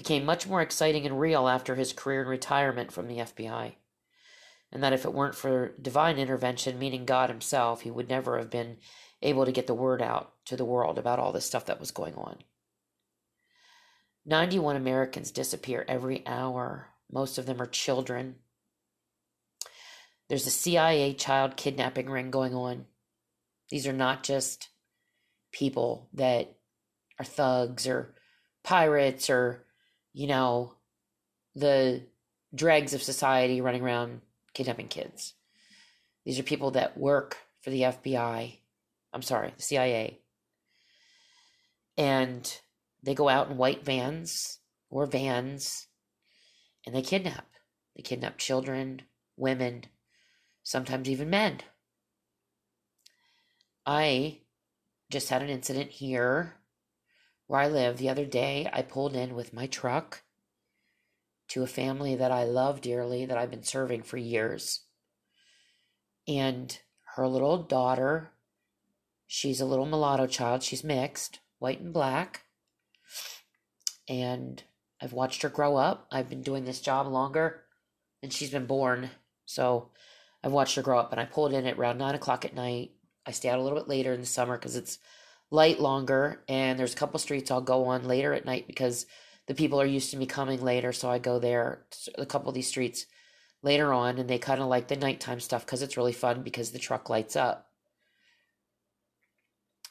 became 0.00 0.24
much 0.24 0.46
more 0.46 0.62
exciting 0.62 1.04
and 1.04 1.20
real 1.20 1.46
after 1.46 1.74
his 1.74 1.92
career 1.92 2.22
in 2.22 2.26
retirement 2.26 2.90
from 2.90 3.06
the 3.06 3.18
FBI, 3.18 3.74
and 4.72 4.82
that 4.82 4.94
if 4.94 5.04
it 5.04 5.12
weren't 5.12 5.34
for 5.34 5.74
divine 5.78 6.18
intervention, 6.18 6.78
meaning 6.78 7.04
God 7.04 7.28
Himself, 7.28 7.82
he 7.82 7.90
would 7.90 8.08
never 8.08 8.38
have 8.38 8.48
been 8.48 8.78
able 9.20 9.44
to 9.44 9.52
get 9.52 9.66
the 9.66 9.74
word 9.74 10.00
out 10.00 10.32
to 10.46 10.56
the 10.56 10.64
world 10.64 10.96
about 10.96 11.18
all 11.18 11.32
this 11.32 11.44
stuff 11.44 11.66
that 11.66 11.78
was 11.78 11.90
going 11.90 12.14
on. 12.14 12.38
91 14.24 14.74
Americans 14.74 15.30
disappear 15.30 15.84
every 15.86 16.26
hour. 16.26 16.88
Most 17.12 17.36
of 17.36 17.44
them 17.44 17.60
are 17.60 17.66
children. 17.66 18.36
There's 20.30 20.46
a 20.46 20.50
CIA 20.50 21.12
child 21.12 21.58
kidnapping 21.58 22.08
ring 22.08 22.30
going 22.30 22.54
on. 22.54 22.86
These 23.68 23.86
are 23.86 23.92
not 23.92 24.22
just 24.22 24.70
people 25.52 26.08
that 26.14 26.56
are 27.18 27.24
thugs 27.26 27.86
or 27.86 28.14
pirates 28.64 29.28
or, 29.28 29.66
you 30.12 30.26
know, 30.26 30.74
the 31.54 32.06
dregs 32.54 32.94
of 32.94 33.02
society 33.02 33.60
running 33.60 33.82
around 33.82 34.20
kidnapping 34.54 34.88
kids. 34.88 35.34
These 36.24 36.38
are 36.38 36.44
people 36.44 36.72
that 36.72 36.98
work 36.98 37.38
for 37.62 37.70
the 37.70 37.82
FBI. 37.82 38.58
I'm 39.12 39.22
sorry, 39.22 39.52
the 39.56 39.62
CIA. 39.62 40.20
And 41.96 42.60
they 43.02 43.14
go 43.14 43.28
out 43.28 43.50
in 43.50 43.56
white 43.56 43.84
vans 43.84 44.58
or 44.88 45.06
vans 45.06 45.86
and 46.86 46.94
they 46.94 47.02
kidnap. 47.02 47.46
They 47.96 48.02
kidnap 48.02 48.38
children, 48.38 49.02
women, 49.36 49.84
sometimes 50.62 51.08
even 51.08 51.30
men. 51.30 51.60
I 53.86 54.40
just 55.10 55.28
had 55.28 55.42
an 55.42 55.48
incident 55.48 55.90
here 55.90 56.59
where 57.50 57.60
I 57.60 57.66
live 57.66 57.96
the 57.96 58.08
other 58.08 58.26
day. 58.26 58.70
I 58.72 58.82
pulled 58.82 59.16
in 59.16 59.34
with 59.34 59.52
my 59.52 59.66
truck 59.66 60.22
to 61.48 61.64
a 61.64 61.66
family 61.66 62.14
that 62.14 62.30
I 62.30 62.44
love 62.44 62.80
dearly, 62.80 63.26
that 63.26 63.36
I've 63.36 63.50
been 63.50 63.64
serving 63.64 64.04
for 64.04 64.18
years. 64.18 64.82
And 66.28 66.78
her 67.16 67.26
little 67.26 67.60
daughter, 67.60 68.30
she's 69.26 69.60
a 69.60 69.66
little 69.66 69.84
mulatto 69.84 70.28
child. 70.28 70.62
She's 70.62 70.84
mixed, 70.84 71.40
white 71.58 71.80
and 71.80 71.92
black. 71.92 72.42
And 74.08 74.62
I've 75.02 75.12
watched 75.12 75.42
her 75.42 75.48
grow 75.48 75.74
up. 75.74 76.06
I've 76.12 76.28
been 76.28 76.42
doing 76.42 76.66
this 76.66 76.80
job 76.80 77.08
longer 77.08 77.62
than 78.20 78.30
she's 78.30 78.50
been 78.50 78.66
born. 78.66 79.10
So 79.44 79.88
I've 80.44 80.52
watched 80.52 80.76
her 80.76 80.82
grow 80.82 81.00
up. 81.00 81.10
And 81.10 81.20
I 81.20 81.24
pulled 81.24 81.52
in 81.52 81.66
at 81.66 81.78
around 81.78 81.98
nine 81.98 82.14
o'clock 82.14 82.44
at 82.44 82.54
night. 82.54 82.92
I 83.26 83.32
stay 83.32 83.48
out 83.48 83.58
a 83.58 83.62
little 83.62 83.80
bit 83.80 83.88
later 83.88 84.12
in 84.12 84.20
the 84.20 84.26
summer 84.26 84.56
because 84.56 84.76
it's 84.76 85.00
light 85.50 85.80
longer. 85.80 86.42
And 86.48 86.78
there's 86.78 86.94
a 86.94 86.96
couple 86.96 87.18
streets 87.18 87.50
I'll 87.50 87.60
go 87.60 87.86
on 87.86 88.04
later 88.04 88.32
at 88.32 88.44
night 88.44 88.66
because 88.66 89.06
the 89.46 89.54
people 89.54 89.80
are 89.80 89.86
used 89.86 90.10
to 90.10 90.16
me 90.16 90.26
coming 90.26 90.62
later. 90.62 90.92
So 90.92 91.10
I 91.10 91.18
go 91.18 91.38
there, 91.38 91.86
a 92.16 92.26
couple 92.26 92.48
of 92.48 92.54
these 92.54 92.68
streets 92.68 93.06
later 93.62 93.92
on. 93.92 94.18
And 94.18 94.28
they 94.28 94.38
kind 94.38 94.60
of 94.60 94.68
like 94.68 94.88
the 94.88 94.96
nighttime 94.96 95.40
stuff 95.40 95.64
because 95.64 95.82
it's 95.82 95.96
really 95.96 96.12
fun 96.12 96.42
because 96.42 96.70
the 96.70 96.78
truck 96.78 97.10
lights 97.10 97.36
up. 97.36 97.66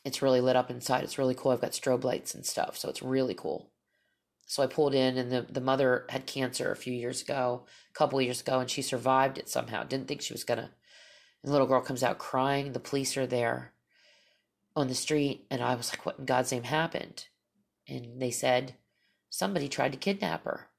It's 0.06 0.22
really 0.22 0.42
lit 0.42 0.56
up 0.56 0.72
inside. 0.72 1.04
It's 1.04 1.18
really 1.18 1.36
cool. 1.36 1.52
I've 1.52 1.62
got 1.62 1.72
strobe 1.72 2.06
lights 2.06 2.34
and 2.34 2.46
stuff. 2.46 2.78
So 2.78 2.90
it's 2.90 3.04
really 3.04 3.34
cool. 3.34 3.72
So 4.46 4.64
I 4.64 4.68
pulled 4.68 4.96
in, 4.96 5.16
and 5.16 5.32
the, 5.32 5.46
the 5.48 5.62
mother 5.62 6.08
had 6.10 6.26
cancer 6.26 6.72
a 6.72 6.76
few 6.76 6.92
years 6.92 7.22
ago, 7.22 7.68
a 7.88 7.94
couple 7.94 8.20
years 8.20 8.42
ago, 8.42 8.60
and 8.60 8.68
she 8.68 8.82
survived 8.82 9.38
it 9.38 9.48
somehow. 9.48 9.84
Didn't 9.84 10.08
think 10.08 10.22
she 10.22 10.34
was 10.34 10.44
gonna. 10.44 10.72
And 11.44 11.50
the 11.50 11.52
little 11.52 11.68
girl 11.68 11.82
comes 11.82 12.02
out 12.02 12.18
crying. 12.18 12.72
The 12.74 12.80
police 12.80 13.16
are 13.16 13.28
there 13.28 13.74
on 14.76 14.88
the 14.88 14.96
street, 14.96 15.46
and 15.50 15.62
I 15.62 15.76
was 15.76 15.92
like, 15.92 16.06
"What 16.06 16.20
in 16.20 16.26
God's 16.26 16.52
name 16.52 16.64
happened?" 16.64 17.28
And 17.88 18.22
they 18.22 18.32
said 18.32 18.76
somebody 19.30 19.68
tried 19.68 19.92
to 19.94 19.98
kidnap 19.98 20.44
her. 20.46 20.70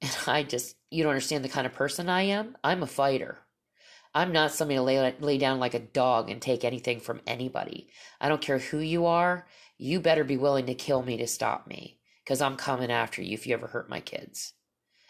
And 0.00 0.16
I 0.26 0.42
just, 0.42 0.76
you 0.90 1.02
don't 1.02 1.10
understand 1.10 1.44
the 1.44 1.48
kind 1.48 1.66
of 1.66 1.74
person 1.74 2.08
I 2.08 2.22
am. 2.22 2.56
I'm 2.62 2.82
a 2.82 2.86
fighter. 2.86 3.38
I'm 4.14 4.32
not 4.32 4.52
somebody 4.52 4.76
to 4.76 4.82
lay, 4.82 5.14
lay 5.20 5.38
down 5.38 5.60
like 5.60 5.74
a 5.74 5.78
dog 5.78 6.30
and 6.30 6.42
take 6.42 6.64
anything 6.64 6.98
from 6.98 7.20
anybody. 7.26 7.88
I 8.20 8.28
don't 8.28 8.42
care 8.42 8.58
who 8.58 8.78
you 8.78 9.06
are. 9.06 9.46
You 9.78 10.00
better 10.00 10.24
be 10.24 10.36
willing 10.36 10.66
to 10.66 10.74
kill 10.74 11.02
me 11.02 11.16
to 11.18 11.26
stop 11.26 11.66
me 11.66 11.98
because 12.24 12.40
I'm 12.40 12.56
coming 12.56 12.90
after 12.90 13.22
you 13.22 13.34
if 13.34 13.46
you 13.46 13.54
ever 13.54 13.68
hurt 13.68 13.88
my 13.88 14.00
kids. 14.00 14.54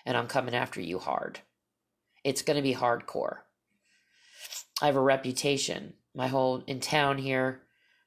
And 0.05 0.17
I'm 0.17 0.27
coming 0.27 0.55
after 0.55 0.81
you 0.81 0.99
hard. 0.99 1.41
It's 2.25 2.43
going 2.43 2.57
to 2.57 2.63
be 2.63 2.75
hardcore. 2.75 3.39
I 4.83 4.87
have 4.87 4.97
a 4.97 5.01
reputation. 5.01 5.95
My 6.21 6.27
whole 6.27 6.63
in 6.67 6.81
town 6.81 7.17
here, 7.17 7.63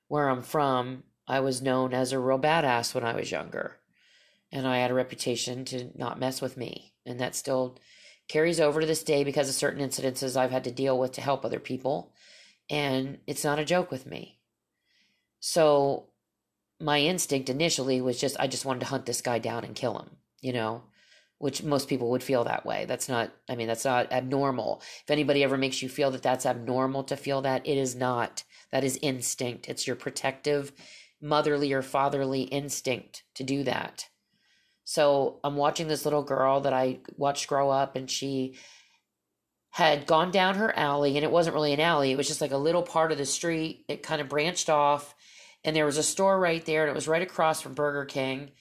where 0.08 0.30
I'm 0.30 0.44
from, 0.44 1.02
I 1.28 1.40
was 1.40 1.64
known 1.64 1.96
as 1.96 2.12
a 2.12 2.20
real 2.20 2.38
badass 2.38 2.94
when 2.94 3.04
I 3.04 3.16
was 3.16 3.32
younger. 3.32 3.80
And 4.52 4.68
I 4.68 4.78
had 4.78 4.92
a 4.92 4.94
reputation 4.94 5.66
to 5.66 5.90
not 5.96 6.20
mess 6.20 6.40
with 6.40 6.56
me. 6.56 6.94
And 7.08 7.20
that 7.20 7.34
still 7.34 7.80
carries 8.28 8.60
over 8.60 8.80
to 8.82 8.86
this 8.86 9.02
day 9.02 9.24
because 9.24 9.50
of 9.50 9.56
certain 9.56 9.84
incidences 9.84 10.38
I've 10.38 10.52
had 10.52 10.66
to 10.66 10.72
deal 10.72 11.00
with 11.00 11.14
to 11.14 11.22
help 11.22 11.44
other 11.44 11.60
people. 11.60 12.14
And 12.70 13.18
it's 13.26 13.44
not 13.44 13.58
a 13.58 13.66
joke 13.66 13.90
with 13.90 14.06
me. 14.06 14.38
So 15.40 16.10
my 16.80 17.00
instinct 17.00 17.50
initially 17.50 18.00
was 18.00 18.22
just 18.22 18.40
I 18.40 18.46
just 18.46 18.64
wanted 18.64 18.82
to 18.82 18.86
hunt 18.86 19.08
this 19.08 19.22
guy 19.22 19.40
down 19.40 19.66
and 19.66 19.74
kill 19.74 19.98
him, 19.98 20.12
you 20.40 20.54
know, 20.54 20.84
which 21.38 21.64
most 21.64 21.90
people 21.90 22.10
would 22.12 22.24
feel 22.24 22.44
that 22.44 22.66
way. 22.66 22.86
That's 22.86 23.10
not 23.10 23.32
I 23.50 23.56
mean 23.56 23.68
that's 23.68 23.86
not 23.86 24.12
abnormal. 24.12 24.82
If 25.04 25.12
anybody 25.12 25.44
ever 25.44 25.58
makes 25.58 25.82
you 25.82 25.90
feel 25.90 26.12
that 26.12 26.24
that's 26.24 26.46
abnormal 26.46 27.04
to 27.06 27.18
feel 27.18 27.42
that, 27.42 27.68
it 27.68 27.78
is 27.78 27.96
not. 27.96 28.44
That 28.72 28.84
is 28.84 29.00
instinct. 29.02 29.70
It's 29.70 29.86
your 29.86 29.96
protective 29.96 30.72
motherly 31.22 31.72
or 31.74 31.82
fatherly 31.82 32.42
instinct 32.42 33.24
to 33.36 33.44
do 33.44 33.64
that. 33.64 34.10
So 34.84 35.40
I'm 35.44 35.56
watching 35.56 35.88
this 35.88 36.06
little 36.06 36.24
girl 36.24 36.62
that 36.62 36.74
I 36.74 37.00
watched 37.16 37.48
grow 37.48 37.70
up 37.70 37.96
and 37.96 38.10
she 38.10 38.58
had 39.72 40.06
gone 40.06 40.30
down 40.30 40.56
her 40.56 40.78
alley 40.78 41.16
and 41.16 41.24
it 41.24 41.32
wasn't 41.32 41.56
really 41.56 41.74
an 41.74 41.80
alley, 41.80 42.12
it 42.12 42.18
was 42.18 42.28
just 42.28 42.42
like 42.42 42.52
a 42.52 42.58
little 42.58 42.84
part 42.84 43.12
of 43.12 43.18
the 43.18 43.26
street. 43.26 43.86
It 43.88 44.04
kind 44.04 44.22
of 44.22 44.30
branched 44.30 44.70
off 44.70 45.16
and 45.64 45.76
there 45.76 45.86
was 45.86 45.98
a 45.98 46.04
store 46.04 46.40
right 46.40 46.64
there 46.66 46.84
and 46.84 46.92
it 46.92 46.96
was 46.96 47.08
right 47.08 47.22
across 47.22 47.62
from 47.62 47.74
Burger 47.74 48.06
King. 48.06 48.52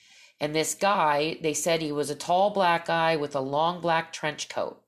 And 0.43 0.57
this 0.57 0.75
guy, 0.75 1.39
they 1.41 1.55
said 1.55 1.81
he 1.81 1.93
was 1.93 2.11
a 2.11 2.17
tall 2.17 2.51
black 2.51 2.87
guy 2.87 3.15
with 3.15 3.37
a 3.37 3.41
long 3.41 3.81
black 3.81 4.13
trench 4.13 4.49
coat. 4.49 4.83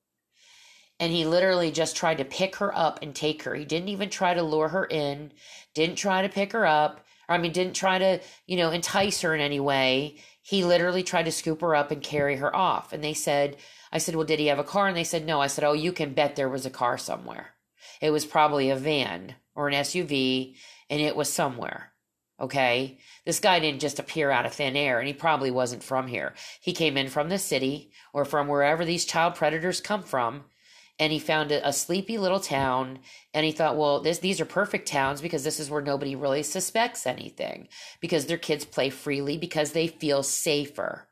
And 0.98 1.12
he 1.12 1.24
literally 1.24 1.70
just 1.70 1.96
tried 1.96 2.18
to 2.18 2.24
pick 2.24 2.56
her 2.56 2.76
up 2.76 2.98
and 3.02 3.14
take 3.14 3.44
her. 3.44 3.54
He 3.54 3.64
didn't 3.64 3.88
even 3.88 4.10
try 4.10 4.34
to 4.34 4.42
lure 4.42 4.70
her 4.70 4.84
in, 4.84 5.30
didn't 5.72 5.94
try 5.94 6.22
to 6.22 6.28
pick 6.28 6.50
her 6.52 6.66
up. 6.66 7.06
I 7.28 7.38
mean, 7.38 7.52
didn't 7.52 7.76
try 7.76 7.98
to, 7.98 8.20
you 8.48 8.56
know, 8.56 8.72
entice 8.72 9.20
her 9.20 9.32
in 9.32 9.40
any 9.40 9.60
way. 9.60 10.16
He 10.42 10.64
literally 10.64 11.04
tried 11.04 11.26
to 11.26 11.32
scoop 11.32 11.60
her 11.60 11.76
up 11.76 11.92
and 11.92 12.02
carry 12.02 12.34
her 12.36 12.54
off. 12.54 12.92
And 12.92 13.02
they 13.04 13.14
said, 13.14 13.56
I 13.92 13.98
said, 13.98 14.16
Well, 14.16 14.26
did 14.26 14.40
he 14.40 14.48
have 14.48 14.58
a 14.58 14.64
car? 14.64 14.88
And 14.88 14.96
they 14.96 15.04
said, 15.04 15.24
No. 15.24 15.40
I 15.40 15.46
said, 15.46 15.62
Oh, 15.62 15.72
you 15.72 15.92
can 15.92 16.14
bet 16.14 16.34
there 16.34 16.48
was 16.48 16.66
a 16.66 16.70
car 16.70 16.98
somewhere. 16.98 17.54
It 18.00 18.10
was 18.10 18.26
probably 18.26 18.70
a 18.70 18.76
van 18.76 19.36
or 19.54 19.68
an 19.68 19.74
SUV, 19.74 20.56
and 20.90 21.00
it 21.00 21.14
was 21.14 21.32
somewhere. 21.32 21.93
Okay. 22.40 22.98
This 23.24 23.40
guy 23.40 23.60
didn't 23.60 23.80
just 23.80 23.98
appear 23.98 24.30
out 24.30 24.46
of 24.46 24.52
thin 24.52 24.76
air, 24.76 24.98
and 24.98 25.06
he 25.06 25.14
probably 25.14 25.50
wasn't 25.50 25.84
from 25.84 26.08
here. 26.08 26.34
He 26.60 26.72
came 26.72 26.96
in 26.96 27.08
from 27.08 27.28
the 27.28 27.38
city 27.38 27.92
or 28.12 28.24
from 28.24 28.48
wherever 28.48 28.84
these 28.84 29.04
child 29.04 29.34
predators 29.34 29.80
come 29.80 30.02
from, 30.02 30.44
and 30.98 31.12
he 31.12 31.18
found 31.18 31.52
a, 31.52 31.66
a 31.66 31.72
sleepy 31.72 32.18
little 32.18 32.40
town, 32.40 32.98
and 33.32 33.46
he 33.46 33.52
thought, 33.52 33.76
well, 33.76 34.00
this, 34.00 34.18
these 34.18 34.40
are 34.40 34.46
perfect 34.46 34.88
towns 34.88 35.20
because 35.20 35.44
this 35.44 35.60
is 35.60 35.70
where 35.70 35.82
nobody 35.82 36.16
really 36.16 36.42
suspects 36.42 37.06
anything, 37.06 37.68
because 38.00 38.26
their 38.26 38.38
kids 38.38 38.64
play 38.64 38.90
freely, 38.90 39.38
because 39.38 39.72
they 39.72 39.86
feel 39.86 40.22
safer. 40.22 41.08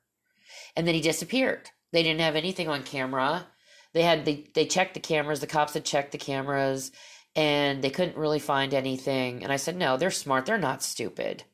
And 0.77 0.87
then 0.87 0.95
he 0.95 1.01
disappeared. 1.01 1.71
They 1.93 2.03
didn't 2.03 2.21
have 2.21 2.37
anything 2.37 2.69
on 2.69 2.83
camera. 2.83 3.47
They 3.93 4.03
had 4.03 4.25
they, 4.25 4.47
they 4.55 4.67
checked 4.67 4.95
the 4.95 5.01
cameras, 5.01 5.41
the 5.41 5.47
cops 5.47 5.75
had 5.75 5.85
checked 5.85 6.13
the 6.13 6.19
cameras 6.19 6.91
and 7.35 7.83
they 7.83 7.91
couldn't 7.91 8.17
really 8.17 8.39
find 8.39 8.75
anything. 8.75 9.43
And 9.43 9.53
I 9.53 9.57
said, 9.57 9.77
no, 9.77 9.97
they're 9.97 10.11
smart. 10.11 10.47
They're 10.47 10.59
not 10.59 10.83
stupid, 10.83 11.45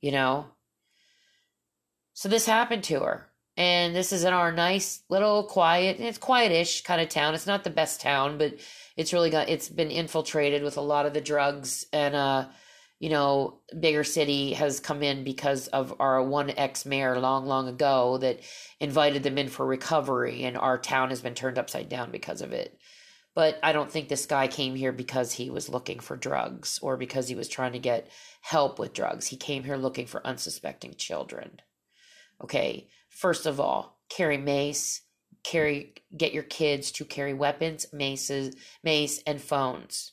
you 0.00 0.12
know? 0.12 0.46
So 2.12 2.28
this 2.28 2.46
happened 2.46 2.84
to 2.84 3.00
her. 3.00 3.28
And 3.56 3.94
this 3.94 4.12
is 4.12 4.24
in 4.24 4.32
our 4.32 4.50
nice 4.50 5.02
little 5.10 5.44
quiet, 5.44 6.00
it's 6.00 6.18
quietish 6.18 6.84
kind 6.84 7.02
of 7.02 7.10
town. 7.10 7.34
It's 7.34 7.46
not 7.46 7.64
the 7.64 7.70
best 7.70 8.00
town, 8.00 8.38
but 8.38 8.54
it's 8.96 9.12
really 9.12 9.28
got, 9.28 9.50
it's 9.50 9.68
been 9.68 9.90
infiltrated 9.90 10.62
with 10.62 10.78
a 10.78 10.82
lot 10.82 11.04
of 11.04 11.12
the 11.12 11.20
drugs 11.20 11.84
and, 11.92 12.14
uh, 12.14 12.48
you 13.02 13.08
know, 13.08 13.58
bigger 13.80 14.04
city 14.04 14.52
has 14.52 14.78
come 14.78 15.02
in 15.02 15.24
because 15.24 15.66
of 15.66 15.92
our 15.98 16.22
one 16.22 16.50
ex 16.50 16.86
mayor 16.86 17.18
long, 17.18 17.46
long 17.46 17.66
ago 17.66 18.16
that 18.18 18.38
invited 18.78 19.24
them 19.24 19.38
in 19.38 19.48
for 19.48 19.66
recovery, 19.66 20.44
and 20.44 20.56
our 20.56 20.78
town 20.78 21.10
has 21.10 21.20
been 21.20 21.34
turned 21.34 21.58
upside 21.58 21.88
down 21.88 22.12
because 22.12 22.42
of 22.42 22.52
it. 22.52 22.78
But 23.34 23.58
I 23.62 23.72
don't 23.72 23.90
think 23.90 24.08
this 24.08 24.26
guy 24.26 24.46
came 24.46 24.74
here 24.74 24.92
because 24.92 25.32
he 25.32 25.48
was 25.48 25.68
looking 25.68 26.00
for 26.00 26.16
drugs 26.16 26.78
or 26.82 26.96
because 26.96 27.28
he 27.28 27.34
was 27.34 27.48
trying 27.48 27.72
to 27.72 27.78
get 27.78 28.10
help 28.42 28.78
with 28.78 28.92
drugs. 28.92 29.28
He 29.28 29.36
came 29.36 29.64
here 29.64 29.76
looking 29.76 30.06
for 30.06 30.26
unsuspecting 30.26 30.94
children. 30.96 31.60
Okay, 32.42 32.88
first 33.08 33.46
of 33.46 33.58
all, 33.58 34.00
carry 34.10 34.36
mace, 34.36 35.02
carry 35.44 35.94
get 36.14 36.34
your 36.34 36.42
kids 36.42 36.92
to 36.92 37.04
carry 37.04 37.32
weapons, 37.32 37.86
maces, 37.92 38.54
mace 38.84 39.22
and 39.26 39.40
phones. 39.40 40.12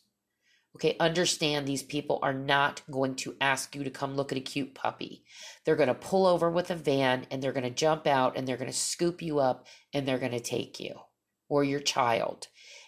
Okay, 0.76 0.96
understand 1.00 1.68
these 1.68 1.84
people 1.84 2.20
are 2.22 2.34
not 2.34 2.84
going 2.90 3.16
to 3.16 3.36
ask 3.42 3.76
you 3.76 3.84
to 3.84 3.90
come 3.90 4.16
look 4.16 4.32
at 4.32 4.38
a 4.38 4.42
cute 4.42 4.76
puppy. 4.76 5.26
They're 5.66 5.76
going 5.76 5.88
to 5.88 5.96
pull 5.96 6.26
over 6.26 6.50
with 6.50 6.70
a 6.70 6.76
van 6.76 7.26
and 7.32 7.42
they're 7.42 7.52
going 7.52 7.64
to 7.64 7.70
jump 7.70 8.08
out 8.08 8.38
and 8.38 8.48
they're 8.48 8.56
going 8.56 8.72
to 8.72 8.78
scoop 8.78 9.22
you 9.22 9.40
up 9.40 9.66
and 9.94 10.08
they're 10.08 10.20
going 10.20 10.32
to 10.32 10.40
take 10.40 10.80
you 10.80 10.96
or 11.50 11.64
your 11.64 11.80
child. 11.80 12.48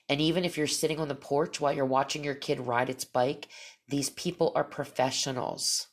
And 0.09 0.19
even 0.19 0.43
if 0.43 0.57
you're 0.57 0.67
sitting 0.67 0.99
on 0.99 1.07
the 1.07 1.15
porch 1.15 1.61
while 1.61 1.73
you're 1.73 1.85
watching 1.85 2.23
your 2.23 2.35
kid 2.35 2.59
ride 2.59 2.89
its 2.89 3.05
bike, 3.05 3.47
these 3.87 4.09
people 4.09 4.51
are 4.55 4.63
professionals. 4.63 5.87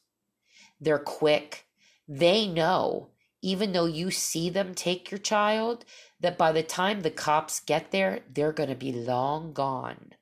They're 0.81 0.99
quick. 0.99 1.67
They 2.07 2.47
know, 2.47 3.11
even 3.43 3.73
though 3.73 3.87
you 3.87 4.11
see 4.11 4.51
them 4.51 4.75
take 4.75 5.11
your 5.11 5.19
child, 5.19 5.85
that 6.21 6.39
by 6.39 6.53
the 6.53 6.63
time 6.63 7.01
the 7.01 7.11
cops 7.11 7.61
get 7.61 7.91
there, 7.91 8.21
they're 8.33 8.53
going 8.53 8.71
to 8.71 8.75
be 8.75 8.93
long 8.93 9.53
gone. 9.53 10.13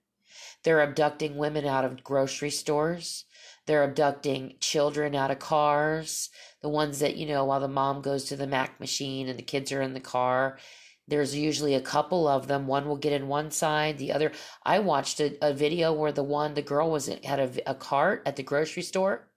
They're 0.62 0.82
abducting 0.82 1.36
women 1.36 1.64
out 1.64 1.84
of 1.84 2.02
grocery 2.02 2.50
stores. 2.50 3.24
They're 3.66 3.84
abducting 3.84 4.56
children 4.60 5.14
out 5.14 5.30
of 5.30 5.38
cars. 5.38 6.30
The 6.60 6.68
ones 6.68 6.98
that, 6.98 7.16
you 7.16 7.26
know, 7.26 7.44
while 7.44 7.60
the 7.60 7.68
mom 7.68 8.00
goes 8.02 8.24
to 8.24 8.36
the 8.36 8.46
Mac 8.46 8.80
machine 8.80 9.28
and 9.28 9.38
the 9.38 9.44
kids 9.44 9.70
are 9.72 9.82
in 9.82 9.94
the 9.94 10.00
car 10.00 10.58
there's 11.08 11.36
usually 11.36 11.74
a 11.74 11.80
couple 11.80 12.26
of 12.26 12.48
them. 12.48 12.66
One 12.66 12.88
will 12.88 12.96
get 12.96 13.12
in 13.12 13.28
one 13.28 13.50
side, 13.50 13.98
the 13.98 14.12
other. 14.12 14.32
I 14.64 14.80
watched 14.80 15.20
a, 15.20 15.36
a 15.40 15.52
video 15.52 15.92
where 15.92 16.12
the 16.12 16.24
one, 16.24 16.54
the 16.54 16.62
girl 16.62 16.90
was 16.90 17.06
had 17.24 17.38
a, 17.40 17.70
a 17.70 17.74
cart 17.74 18.22
at 18.26 18.36
the 18.36 18.42
grocery 18.42 18.82
store 18.82 19.28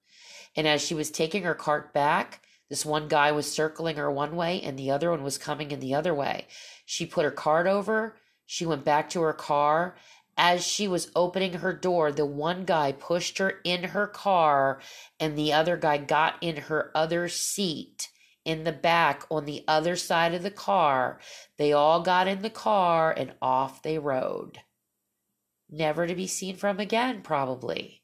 And 0.55 0.67
as 0.67 0.81
she 0.81 0.95
was 0.95 1.11
taking 1.11 1.43
her 1.43 1.55
cart 1.55 1.93
back, 1.93 2.41
this 2.69 2.85
one 2.85 3.07
guy 3.07 3.31
was 3.31 3.51
circling 3.51 3.97
her 3.97 4.11
one 4.11 4.35
way 4.35 4.61
and 4.61 4.77
the 4.77 4.91
other 4.91 5.11
one 5.11 5.23
was 5.23 5.37
coming 5.37 5.71
in 5.71 5.79
the 5.79 5.95
other 5.95 6.13
way. 6.13 6.47
She 6.85 7.05
put 7.05 7.25
her 7.25 7.31
cart 7.31 7.67
over. 7.67 8.15
She 8.45 8.65
went 8.65 8.85
back 8.85 9.09
to 9.11 9.21
her 9.21 9.33
car. 9.33 9.95
As 10.37 10.65
she 10.65 10.87
was 10.87 11.11
opening 11.15 11.53
her 11.53 11.73
door, 11.73 12.11
the 12.11 12.25
one 12.25 12.65
guy 12.65 12.93
pushed 12.93 13.37
her 13.39 13.59
in 13.63 13.83
her 13.85 14.07
car 14.07 14.79
and 15.19 15.37
the 15.37 15.53
other 15.53 15.77
guy 15.77 15.97
got 15.97 16.35
in 16.41 16.57
her 16.57 16.91
other 16.95 17.27
seat 17.29 18.09
in 18.49 18.63
the 18.63 18.71
back 18.71 19.23
on 19.29 19.45
the 19.45 19.63
other 19.67 19.95
side 19.95 20.33
of 20.33 20.41
the 20.41 20.49
car. 20.49 21.19
They 21.57 21.71
all 21.71 22.01
got 22.01 22.27
in 22.27 22.41
the 22.41 22.49
car 22.49 23.13
and 23.15 23.33
off 23.41 23.83
they 23.83 23.99
rode. 23.99 24.59
Never 25.69 26.07
to 26.07 26.15
be 26.15 26.25
seen 26.25 26.55
from 26.55 26.79
again, 26.79 27.21
probably. 27.21 28.01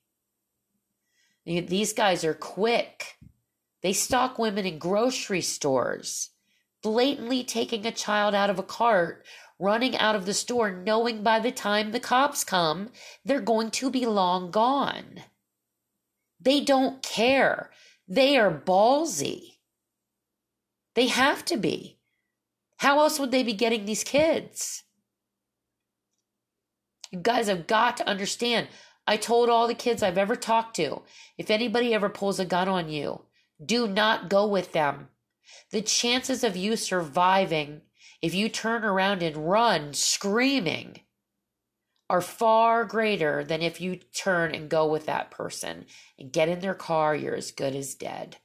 These 1.48 1.93
guys 1.93 2.24
are 2.24 2.36
quick. 2.36 3.18
They 3.82 3.91
stalk 3.91 4.38
women 4.38 4.68
in 4.68 4.78
grocery 4.78 5.41
stores, 5.41 6.30
blatantly 6.84 7.43
taking 7.43 7.88
a 7.88 7.91
child 7.91 8.36
out 8.36 8.52
of 8.52 8.60
a 8.60 8.64
cart, 8.64 9.26
running 9.58 9.98
out 9.98 10.16
of 10.16 10.28
the 10.28 10.34
store, 10.36 10.72
knowing 10.72 11.24
by 11.24 11.39
the 11.39 11.52
time 11.52 11.91
the 11.91 12.00
cops 12.00 12.43
come, 12.43 12.89
they're 13.24 13.41
going 13.41 13.72
to 13.72 13.89
be 13.89 14.06
long 14.06 14.52
gone. 14.52 15.24
They 16.39 16.62
don't 16.62 17.02
care. 17.02 17.72
They 18.08 18.38
are 18.38 18.52
ballsy. 18.52 19.55
They 20.96 21.08
have 21.08 21.46
to 21.46 21.58
be. 21.58 22.00
How 22.78 23.00
else 23.00 23.20
would 23.20 23.32
they 23.32 23.43
be 23.43 23.54
getting 23.54 23.86
these 23.86 24.04
kids? 24.04 24.84
You 27.12 27.20
guys 27.20 27.48
have 27.48 27.68
got 27.68 27.98
to 27.98 28.08
understand. 28.08 28.68
I 29.08 29.18
told 29.18 29.50
all 29.50 29.68
the 29.68 29.76
kids 29.76 30.02
I've 30.02 30.18
ever 30.18 30.36
talked 30.36 30.76
to 30.78 31.04
if 31.38 31.52
anybody 31.52 31.93
ever 31.93 32.10
pulls 32.10 32.39
a 32.39 32.46
gun 32.46 32.68
on 32.68 32.89
you, 32.89 33.22
do 33.64 33.88
not 33.88 34.30
go 34.30 34.48
with 34.48 34.72
them. 34.72 35.10
The 35.72 35.82
chances 35.82 36.43
of 36.43 36.58
you 36.58 36.76
surviving 36.76 37.82
if 38.22 38.34
you 38.34 38.50
turn 38.50 38.84
around 38.84 39.22
and 39.22 39.50
run 39.50 39.93
screaming 39.93 41.02
are 42.10 42.22
far 42.22 42.86
greater 42.86 43.43
than 43.43 43.62
if 43.62 43.80
you 43.80 43.98
turn 43.98 44.56
and 44.56 44.70
go 44.70 44.88
with 44.88 45.06
that 45.06 45.30
person 45.32 45.86
and 46.18 46.32
get 46.32 46.50
in 46.50 46.60
their 46.60 46.74
car, 46.74 47.16
you're 47.16 47.36
as 47.36 47.52
good 47.52 47.76
as 47.76 47.96
dead 47.96 48.38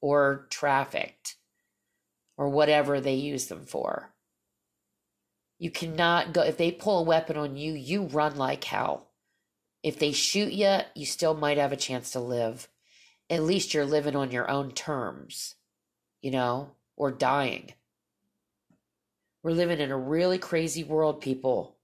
or 0.00 0.46
trafficked 0.50 1.33
or 2.36 2.48
whatever 2.48 3.00
they 3.00 3.14
use 3.14 3.46
them 3.46 3.64
for. 3.64 4.14
You 5.58 5.70
cannot 5.70 6.32
go, 6.32 6.42
if 6.42 6.56
they 6.56 6.72
pull 6.72 6.98
a 6.98 7.04
weapon 7.04 7.36
on 7.36 7.56
you, 7.56 7.72
you 7.72 8.04
run 8.04 8.36
like 8.36 8.64
hell. 8.64 9.10
If 9.82 9.98
they 9.98 10.12
shoot 10.12 10.52
you, 10.52 10.78
you 10.94 11.06
still 11.06 11.34
might 11.34 11.58
have 11.58 11.72
a 11.72 11.76
chance 11.76 12.10
to 12.12 12.20
live. 12.20 12.68
At 13.30 13.42
least 13.42 13.72
you're 13.72 13.86
living 13.86 14.16
on 14.16 14.30
your 14.30 14.50
own 14.50 14.72
terms, 14.72 15.54
you 16.20 16.30
know, 16.30 16.72
or 16.96 17.10
dying. 17.10 17.72
We're 19.42 19.52
living 19.52 19.78
in 19.78 19.90
a 19.90 19.98
really 19.98 20.38
crazy 20.38 20.82
world, 20.82 21.20
people. 21.20 21.76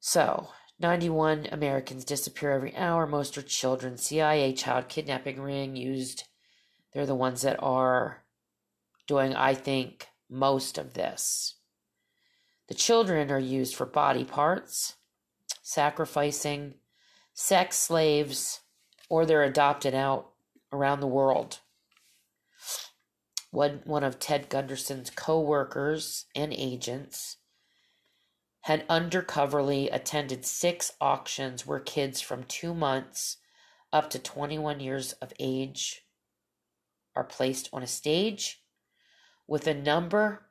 So, 0.00 0.48
91 0.80 1.48
Americans 1.52 2.04
disappear 2.04 2.50
every 2.50 2.76
hour. 2.76 3.06
Most 3.06 3.38
are 3.38 3.42
children. 3.42 3.96
CIA 3.96 4.52
child 4.52 4.88
kidnapping 4.88 5.40
ring 5.40 5.76
used. 5.76 6.24
They're 6.94 7.06
the 7.06 7.14
ones 7.14 7.42
that 7.42 7.60
are 7.60 8.22
doing, 9.06 9.34
I 9.34 9.54
think, 9.54 10.06
most 10.30 10.78
of 10.78 10.94
this. 10.94 11.56
The 12.68 12.74
children 12.74 13.30
are 13.30 13.38
used 13.38 13.74
for 13.74 13.84
body 13.84 14.24
parts, 14.24 14.94
sacrificing, 15.62 16.74
sex 17.34 17.76
slaves, 17.76 18.60
or 19.10 19.26
they're 19.26 19.42
adopted 19.42 19.94
out 19.94 20.30
around 20.72 21.00
the 21.00 21.06
world. 21.06 21.58
One, 23.50 23.82
one 23.84 24.02
of 24.02 24.18
Ted 24.18 24.48
Gunderson's 24.48 25.10
co 25.10 25.40
workers 25.40 26.26
and 26.34 26.52
agents 26.52 27.36
had 28.62 28.88
undercoverly 28.88 29.88
attended 29.92 30.46
six 30.46 30.92
auctions 31.00 31.66
where 31.66 31.80
kids 31.80 32.20
from 32.20 32.44
two 32.44 32.72
months 32.72 33.36
up 33.92 34.08
to 34.10 34.18
21 34.18 34.80
years 34.80 35.12
of 35.14 35.32
age 35.38 36.03
are 37.16 37.24
placed 37.24 37.68
on 37.72 37.82
a 37.82 37.86
stage 37.86 38.62
with 39.46 39.66
a 39.66 39.74
number, 39.74 40.46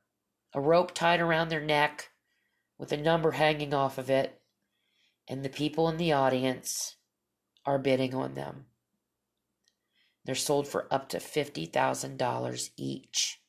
a 0.54 0.62
rope 0.62 0.94
tied 0.94 1.20
around 1.20 1.50
their 1.50 1.64
neck, 1.64 2.12
with 2.78 2.92
a 2.92 2.98
number 2.98 3.32
hanging 3.32 3.74
off 3.74 3.98
of 3.98 4.10
it, 4.10 4.42
and 5.28 5.44
the 5.44 5.50
people 5.50 5.88
in 5.90 5.98
the 5.98 6.12
audience 6.12 6.96
are 7.66 7.80
bidding 7.80 8.14
on 8.14 8.36
them. 8.36 8.66
They're 10.26 10.36
sold 10.36 10.68
for 10.68 10.88
up 10.92 11.10
to 11.10 11.18
$50,000 11.18 12.70
each. 12.78 13.42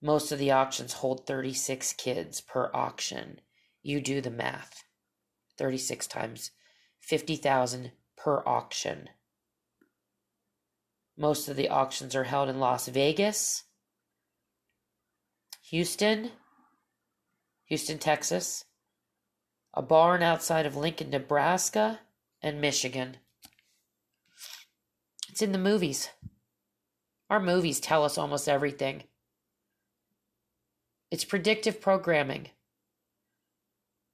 Most 0.00 0.32
of 0.32 0.38
the 0.38 0.50
auctions 0.50 0.94
hold 0.94 1.26
36 1.26 1.92
kids 1.94 2.40
per 2.40 2.70
auction. 2.74 3.40
You 3.82 4.00
do 4.00 4.20
the 4.20 4.30
math. 4.30 4.84
36 5.58 6.06
times 6.06 6.50
50,000 7.00 7.92
per 8.16 8.42
auction. 8.46 9.08
Most 11.16 11.48
of 11.48 11.56
the 11.56 11.68
auctions 11.68 12.16
are 12.16 12.24
held 12.24 12.48
in 12.48 12.58
Las 12.58 12.88
Vegas, 12.88 13.64
Houston, 15.70 16.30
Houston, 17.66 17.98
Texas, 17.98 18.64
a 19.74 19.82
barn 19.82 20.22
outside 20.22 20.66
of 20.66 20.76
Lincoln, 20.76 21.10
Nebraska, 21.10 22.00
and 22.42 22.60
Michigan. 22.60 23.18
It's 25.28 25.42
in 25.42 25.52
the 25.52 25.58
movies. 25.58 26.10
Our 27.30 27.40
movies 27.40 27.80
tell 27.80 28.04
us 28.04 28.18
almost 28.18 28.48
everything. 28.48 29.04
It's 31.10 31.24
predictive 31.24 31.80
programming. 31.80 32.48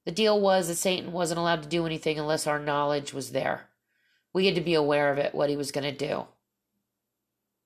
The 0.04 0.12
deal 0.12 0.40
was 0.40 0.68
that 0.68 0.76
Satan 0.76 1.12
wasn't 1.12 1.38
allowed 1.38 1.62
to 1.62 1.68
do 1.68 1.86
anything 1.86 2.18
unless 2.18 2.46
our 2.46 2.58
knowledge 2.58 3.12
was 3.12 3.32
there. 3.32 3.68
We 4.32 4.46
had 4.46 4.54
to 4.54 4.60
be 4.60 4.74
aware 4.74 5.12
of 5.12 5.18
it, 5.18 5.34
what 5.34 5.50
he 5.50 5.56
was 5.56 5.72
going 5.72 5.84
to 5.84 6.06
do. 6.06 6.26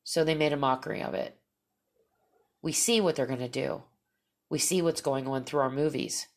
So 0.04 0.24
they 0.24 0.34
made 0.34 0.52
a 0.52 0.56
mockery 0.56 1.02
of 1.02 1.14
it. 1.14 1.36
We 2.60 2.72
see 2.72 3.00
what 3.00 3.16
they're 3.16 3.26
going 3.26 3.38
to 3.38 3.48
do. 3.48 3.82
We 4.48 4.58
see 4.58 4.82
what's 4.82 5.00
going 5.00 5.26
on 5.26 5.44
through 5.44 5.60
our 5.60 5.70
movies. 5.70 6.28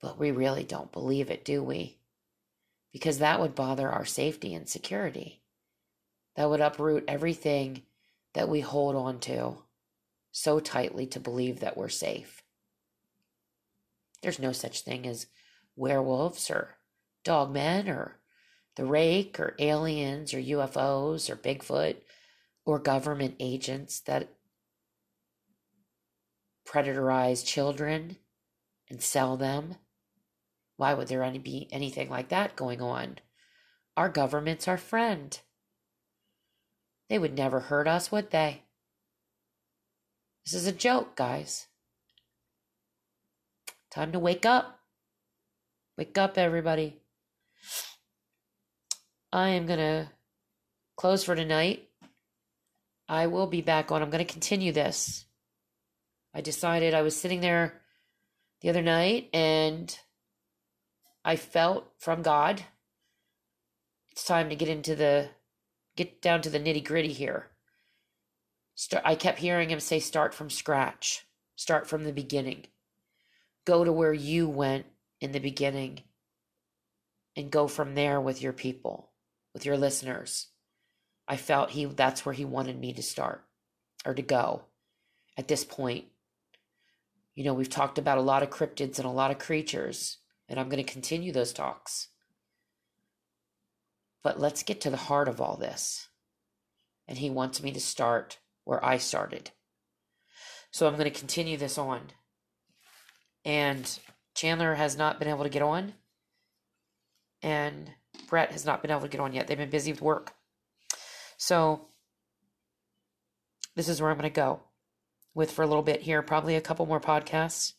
But 0.00 0.18
we 0.18 0.30
really 0.30 0.64
don't 0.64 0.92
believe 0.92 1.30
it, 1.30 1.44
do 1.44 1.62
we? 1.62 1.98
because 2.92 3.18
that 3.18 3.40
would 3.40 3.54
bother 3.54 3.88
our 3.88 4.04
safety 4.04 4.54
and 4.54 4.68
security. 4.68 5.40
That 6.36 6.48
would 6.48 6.60
uproot 6.60 7.04
everything 7.08 7.82
that 8.34 8.48
we 8.48 8.60
hold 8.60 8.96
on 8.96 9.20
to 9.20 9.58
so 10.32 10.60
tightly 10.60 11.06
to 11.06 11.20
believe 11.20 11.60
that 11.60 11.76
we're 11.76 11.88
safe. 11.88 12.42
There's 14.22 14.38
no 14.38 14.52
such 14.52 14.80
thing 14.80 15.06
as 15.06 15.26
werewolves 15.76 16.50
or 16.50 16.76
dogmen 17.24 17.88
or 17.88 18.17
the 18.78 18.86
rake 18.86 19.40
or 19.40 19.56
aliens 19.58 20.32
or 20.32 20.38
UFOs 20.38 21.28
or 21.28 21.34
Bigfoot 21.34 21.96
or 22.64 22.78
government 22.78 23.34
agents 23.40 23.98
that 24.02 24.28
predatorize 26.64 27.44
children 27.44 28.18
and 28.88 29.02
sell 29.02 29.36
them 29.36 29.74
why 30.76 30.94
would 30.94 31.08
there 31.08 31.24
any 31.24 31.40
be 31.40 31.66
anything 31.72 32.08
like 32.08 32.28
that 32.28 32.54
going 32.54 32.80
on? 32.80 33.18
Our 33.96 34.08
government's 34.08 34.68
our 34.68 34.76
friend. 34.76 35.36
They 37.08 37.18
would 37.18 37.36
never 37.36 37.58
hurt 37.58 37.88
us, 37.88 38.12
would 38.12 38.30
they? 38.30 38.62
This 40.46 40.54
is 40.54 40.68
a 40.68 40.72
joke, 40.72 41.16
guys. 41.16 41.66
Time 43.90 44.12
to 44.12 44.20
wake 44.20 44.46
up. 44.46 44.78
Wake 45.96 46.16
up, 46.16 46.38
everybody. 46.38 47.00
I 49.32 49.50
am 49.50 49.66
going 49.66 49.78
to 49.78 50.10
close 50.96 51.24
for 51.24 51.34
tonight. 51.34 51.88
I 53.08 53.26
will 53.26 53.46
be 53.46 53.60
back 53.60 53.92
on. 53.92 54.02
I'm 54.02 54.10
going 54.10 54.24
to 54.24 54.32
continue 54.32 54.72
this. 54.72 55.26
I 56.34 56.40
decided 56.40 56.94
I 56.94 57.02
was 57.02 57.16
sitting 57.16 57.40
there 57.40 57.80
the 58.60 58.70
other 58.70 58.82
night 58.82 59.28
and 59.32 59.96
I 61.24 61.36
felt 61.36 61.92
from 61.98 62.22
God. 62.22 62.62
It's 64.10 64.24
time 64.24 64.48
to 64.48 64.56
get 64.56 64.68
into 64.68 64.94
the 64.94 65.28
get 65.96 66.22
down 66.22 66.40
to 66.42 66.50
the 66.50 66.60
nitty 66.60 66.84
gritty 66.84 67.12
here. 67.12 67.48
Start, 68.76 69.02
I 69.04 69.14
kept 69.16 69.40
hearing 69.40 69.70
him 69.70 69.80
say, 69.80 69.98
start 69.98 70.32
from 70.32 70.50
scratch, 70.50 71.26
start 71.56 71.88
from 71.88 72.04
the 72.04 72.12
beginning, 72.12 72.66
go 73.64 73.82
to 73.82 73.92
where 73.92 74.12
you 74.12 74.48
went 74.48 74.86
in 75.20 75.32
the 75.32 75.40
beginning, 75.40 76.02
and 77.34 77.50
go 77.50 77.66
from 77.66 77.96
there 77.96 78.20
with 78.20 78.40
your 78.40 78.52
people, 78.52 79.07
with 79.58 79.66
your 79.66 79.76
listeners. 79.76 80.46
I 81.26 81.36
felt 81.36 81.70
he 81.70 81.84
that's 81.84 82.24
where 82.24 82.32
he 82.32 82.44
wanted 82.44 82.78
me 82.78 82.92
to 82.92 83.02
start 83.02 83.44
or 84.06 84.14
to 84.14 84.22
go 84.22 84.66
at 85.36 85.48
this 85.48 85.64
point. 85.64 86.04
You 87.34 87.42
know, 87.42 87.54
we've 87.54 87.68
talked 87.68 87.98
about 87.98 88.18
a 88.18 88.22
lot 88.22 88.44
of 88.44 88.50
cryptids 88.50 88.98
and 88.98 89.04
a 89.04 89.10
lot 89.10 89.32
of 89.32 89.40
creatures 89.40 90.18
and 90.48 90.60
I'm 90.60 90.68
going 90.68 90.82
to 90.82 90.92
continue 90.92 91.32
those 91.32 91.52
talks. 91.52 92.06
But 94.22 94.38
let's 94.38 94.62
get 94.62 94.80
to 94.82 94.90
the 94.90 94.96
heart 94.96 95.26
of 95.26 95.40
all 95.40 95.56
this. 95.56 96.08
And 97.08 97.18
he 97.18 97.28
wants 97.28 97.60
me 97.60 97.72
to 97.72 97.80
start 97.80 98.38
where 98.62 98.84
I 98.84 98.98
started. 98.98 99.50
So 100.70 100.86
I'm 100.86 100.94
going 100.94 101.12
to 101.12 101.18
continue 101.18 101.56
this 101.56 101.78
on. 101.78 102.12
And 103.44 103.98
Chandler 104.36 104.76
has 104.76 104.96
not 104.96 105.18
been 105.18 105.28
able 105.28 105.42
to 105.42 105.50
get 105.50 105.62
on. 105.62 105.94
And 107.42 107.90
Brett 108.26 108.52
has 108.52 108.64
not 108.64 108.82
been 108.82 108.90
able 108.90 109.02
to 109.02 109.08
get 109.08 109.20
on 109.20 109.32
yet. 109.32 109.46
They've 109.46 109.56
been 109.56 109.70
busy 109.70 109.92
with 109.92 110.02
work. 110.02 110.34
So 111.36 111.86
this 113.76 113.88
is 113.88 114.00
where 114.00 114.10
I'm 114.10 114.18
going 114.18 114.30
to 114.30 114.34
go 114.34 114.60
with 115.34 115.50
for 115.50 115.62
a 115.62 115.66
little 115.66 115.82
bit 115.82 116.02
here, 116.02 116.20
probably 116.22 116.56
a 116.56 116.60
couple 116.60 116.84
more 116.86 117.00
podcasts. 117.00 117.74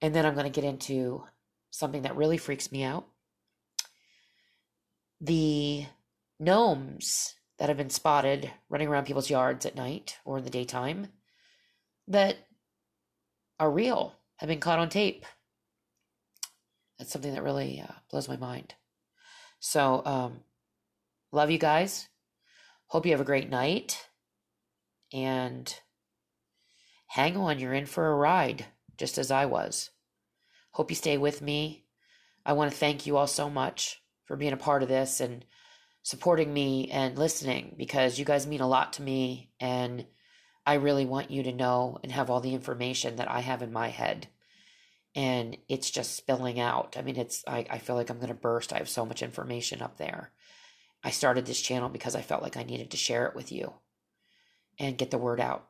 And 0.00 0.14
then 0.14 0.24
I'm 0.24 0.34
going 0.34 0.50
to 0.50 0.60
get 0.60 0.68
into 0.68 1.24
something 1.70 2.02
that 2.02 2.16
really 2.16 2.36
freaks 2.38 2.70
me 2.70 2.84
out. 2.84 3.06
The 5.20 5.86
gnomes 6.38 7.34
that 7.58 7.68
have 7.68 7.76
been 7.76 7.90
spotted 7.90 8.50
running 8.68 8.88
around 8.88 9.06
people's 9.06 9.30
yards 9.30 9.66
at 9.66 9.76
night 9.76 10.18
or 10.24 10.38
in 10.38 10.44
the 10.44 10.50
daytime 10.50 11.08
that 12.08 12.36
are 13.58 13.70
real, 13.70 14.14
have 14.36 14.48
been 14.48 14.60
caught 14.60 14.80
on 14.80 14.88
tape. 14.88 15.24
That's 16.98 17.12
something 17.12 17.34
that 17.34 17.44
really 17.44 17.80
uh, 17.80 17.92
blows 18.10 18.28
my 18.28 18.36
mind. 18.36 18.74
So, 19.64 20.02
um, 20.04 20.40
love 21.30 21.48
you 21.48 21.56
guys. 21.56 22.08
Hope 22.88 23.06
you 23.06 23.12
have 23.12 23.20
a 23.20 23.24
great 23.24 23.48
night. 23.48 24.08
And 25.12 25.72
hang 27.06 27.36
on, 27.36 27.60
you're 27.60 27.72
in 27.72 27.86
for 27.86 28.10
a 28.10 28.16
ride, 28.16 28.66
just 28.98 29.18
as 29.18 29.30
I 29.30 29.46
was. 29.46 29.90
Hope 30.72 30.90
you 30.90 30.96
stay 30.96 31.16
with 31.16 31.40
me. 31.40 31.84
I 32.44 32.54
want 32.54 32.72
to 32.72 32.76
thank 32.76 33.06
you 33.06 33.16
all 33.16 33.28
so 33.28 33.48
much 33.48 34.02
for 34.24 34.36
being 34.36 34.52
a 34.52 34.56
part 34.56 34.82
of 34.82 34.88
this 34.88 35.20
and 35.20 35.44
supporting 36.02 36.52
me 36.52 36.90
and 36.90 37.16
listening 37.16 37.76
because 37.78 38.18
you 38.18 38.24
guys 38.24 38.48
mean 38.48 38.62
a 38.62 38.68
lot 38.68 38.94
to 38.94 39.02
me. 39.02 39.52
And 39.60 40.04
I 40.66 40.74
really 40.74 41.06
want 41.06 41.30
you 41.30 41.44
to 41.44 41.52
know 41.52 42.00
and 42.02 42.10
have 42.10 42.30
all 42.30 42.40
the 42.40 42.54
information 42.54 43.14
that 43.14 43.30
I 43.30 43.38
have 43.38 43.62
in 43.62 43.72
my 43.72 43.90
head. 43.90 44.26
And 45.14 45.58
it's 45.68 45.90
just 45.90 46.16
spilling 46.16 46.58
out. 46.58 46.96
I 46.98 47.02
mean, 47.02 47.16
it's, 47.16 47.44
I, 47.46 47.66
I 47.68 47.78
feel 47.78 47.96
like 47.96 48.08
I'm 48.08 48.18
to 48.20 48.34
burst. 48.34 48.72
I 48.72 48.78
have 48.78 48.88
so 48.88 49.04
much 49.04 49.22
information 49.22 49.82
up 49.82 49.98
there. 49.98 50.32
I 51.04 51.10
started 51.10 51.44
this 51.44 51.60
channel 51.60 51.88
because 51.88 52.14
I 52.14 52.22
felt 52.22 52.42
like 52.42 52.56
I 52.56 52.62
needed 52.62 52.92
to 52.92 52.96
share 52.96 53.26
it 53.26 53.36
with 53.36 53.52
you 53.52 53.74
and 54.78 54.96
get 54.96 55.10
the 55.10 55.18
word 55.18 55.40
out. 55.40 55.68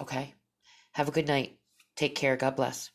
Okay? 0.00 0.34
Have 0.92 1.08
a 1.08 1.12
good 1.12 1.28
night. 1.28 1.58
Take 1.96 2.14
care. 2.14 2.36
God 2.36 2.56
bless. 2.56 2.90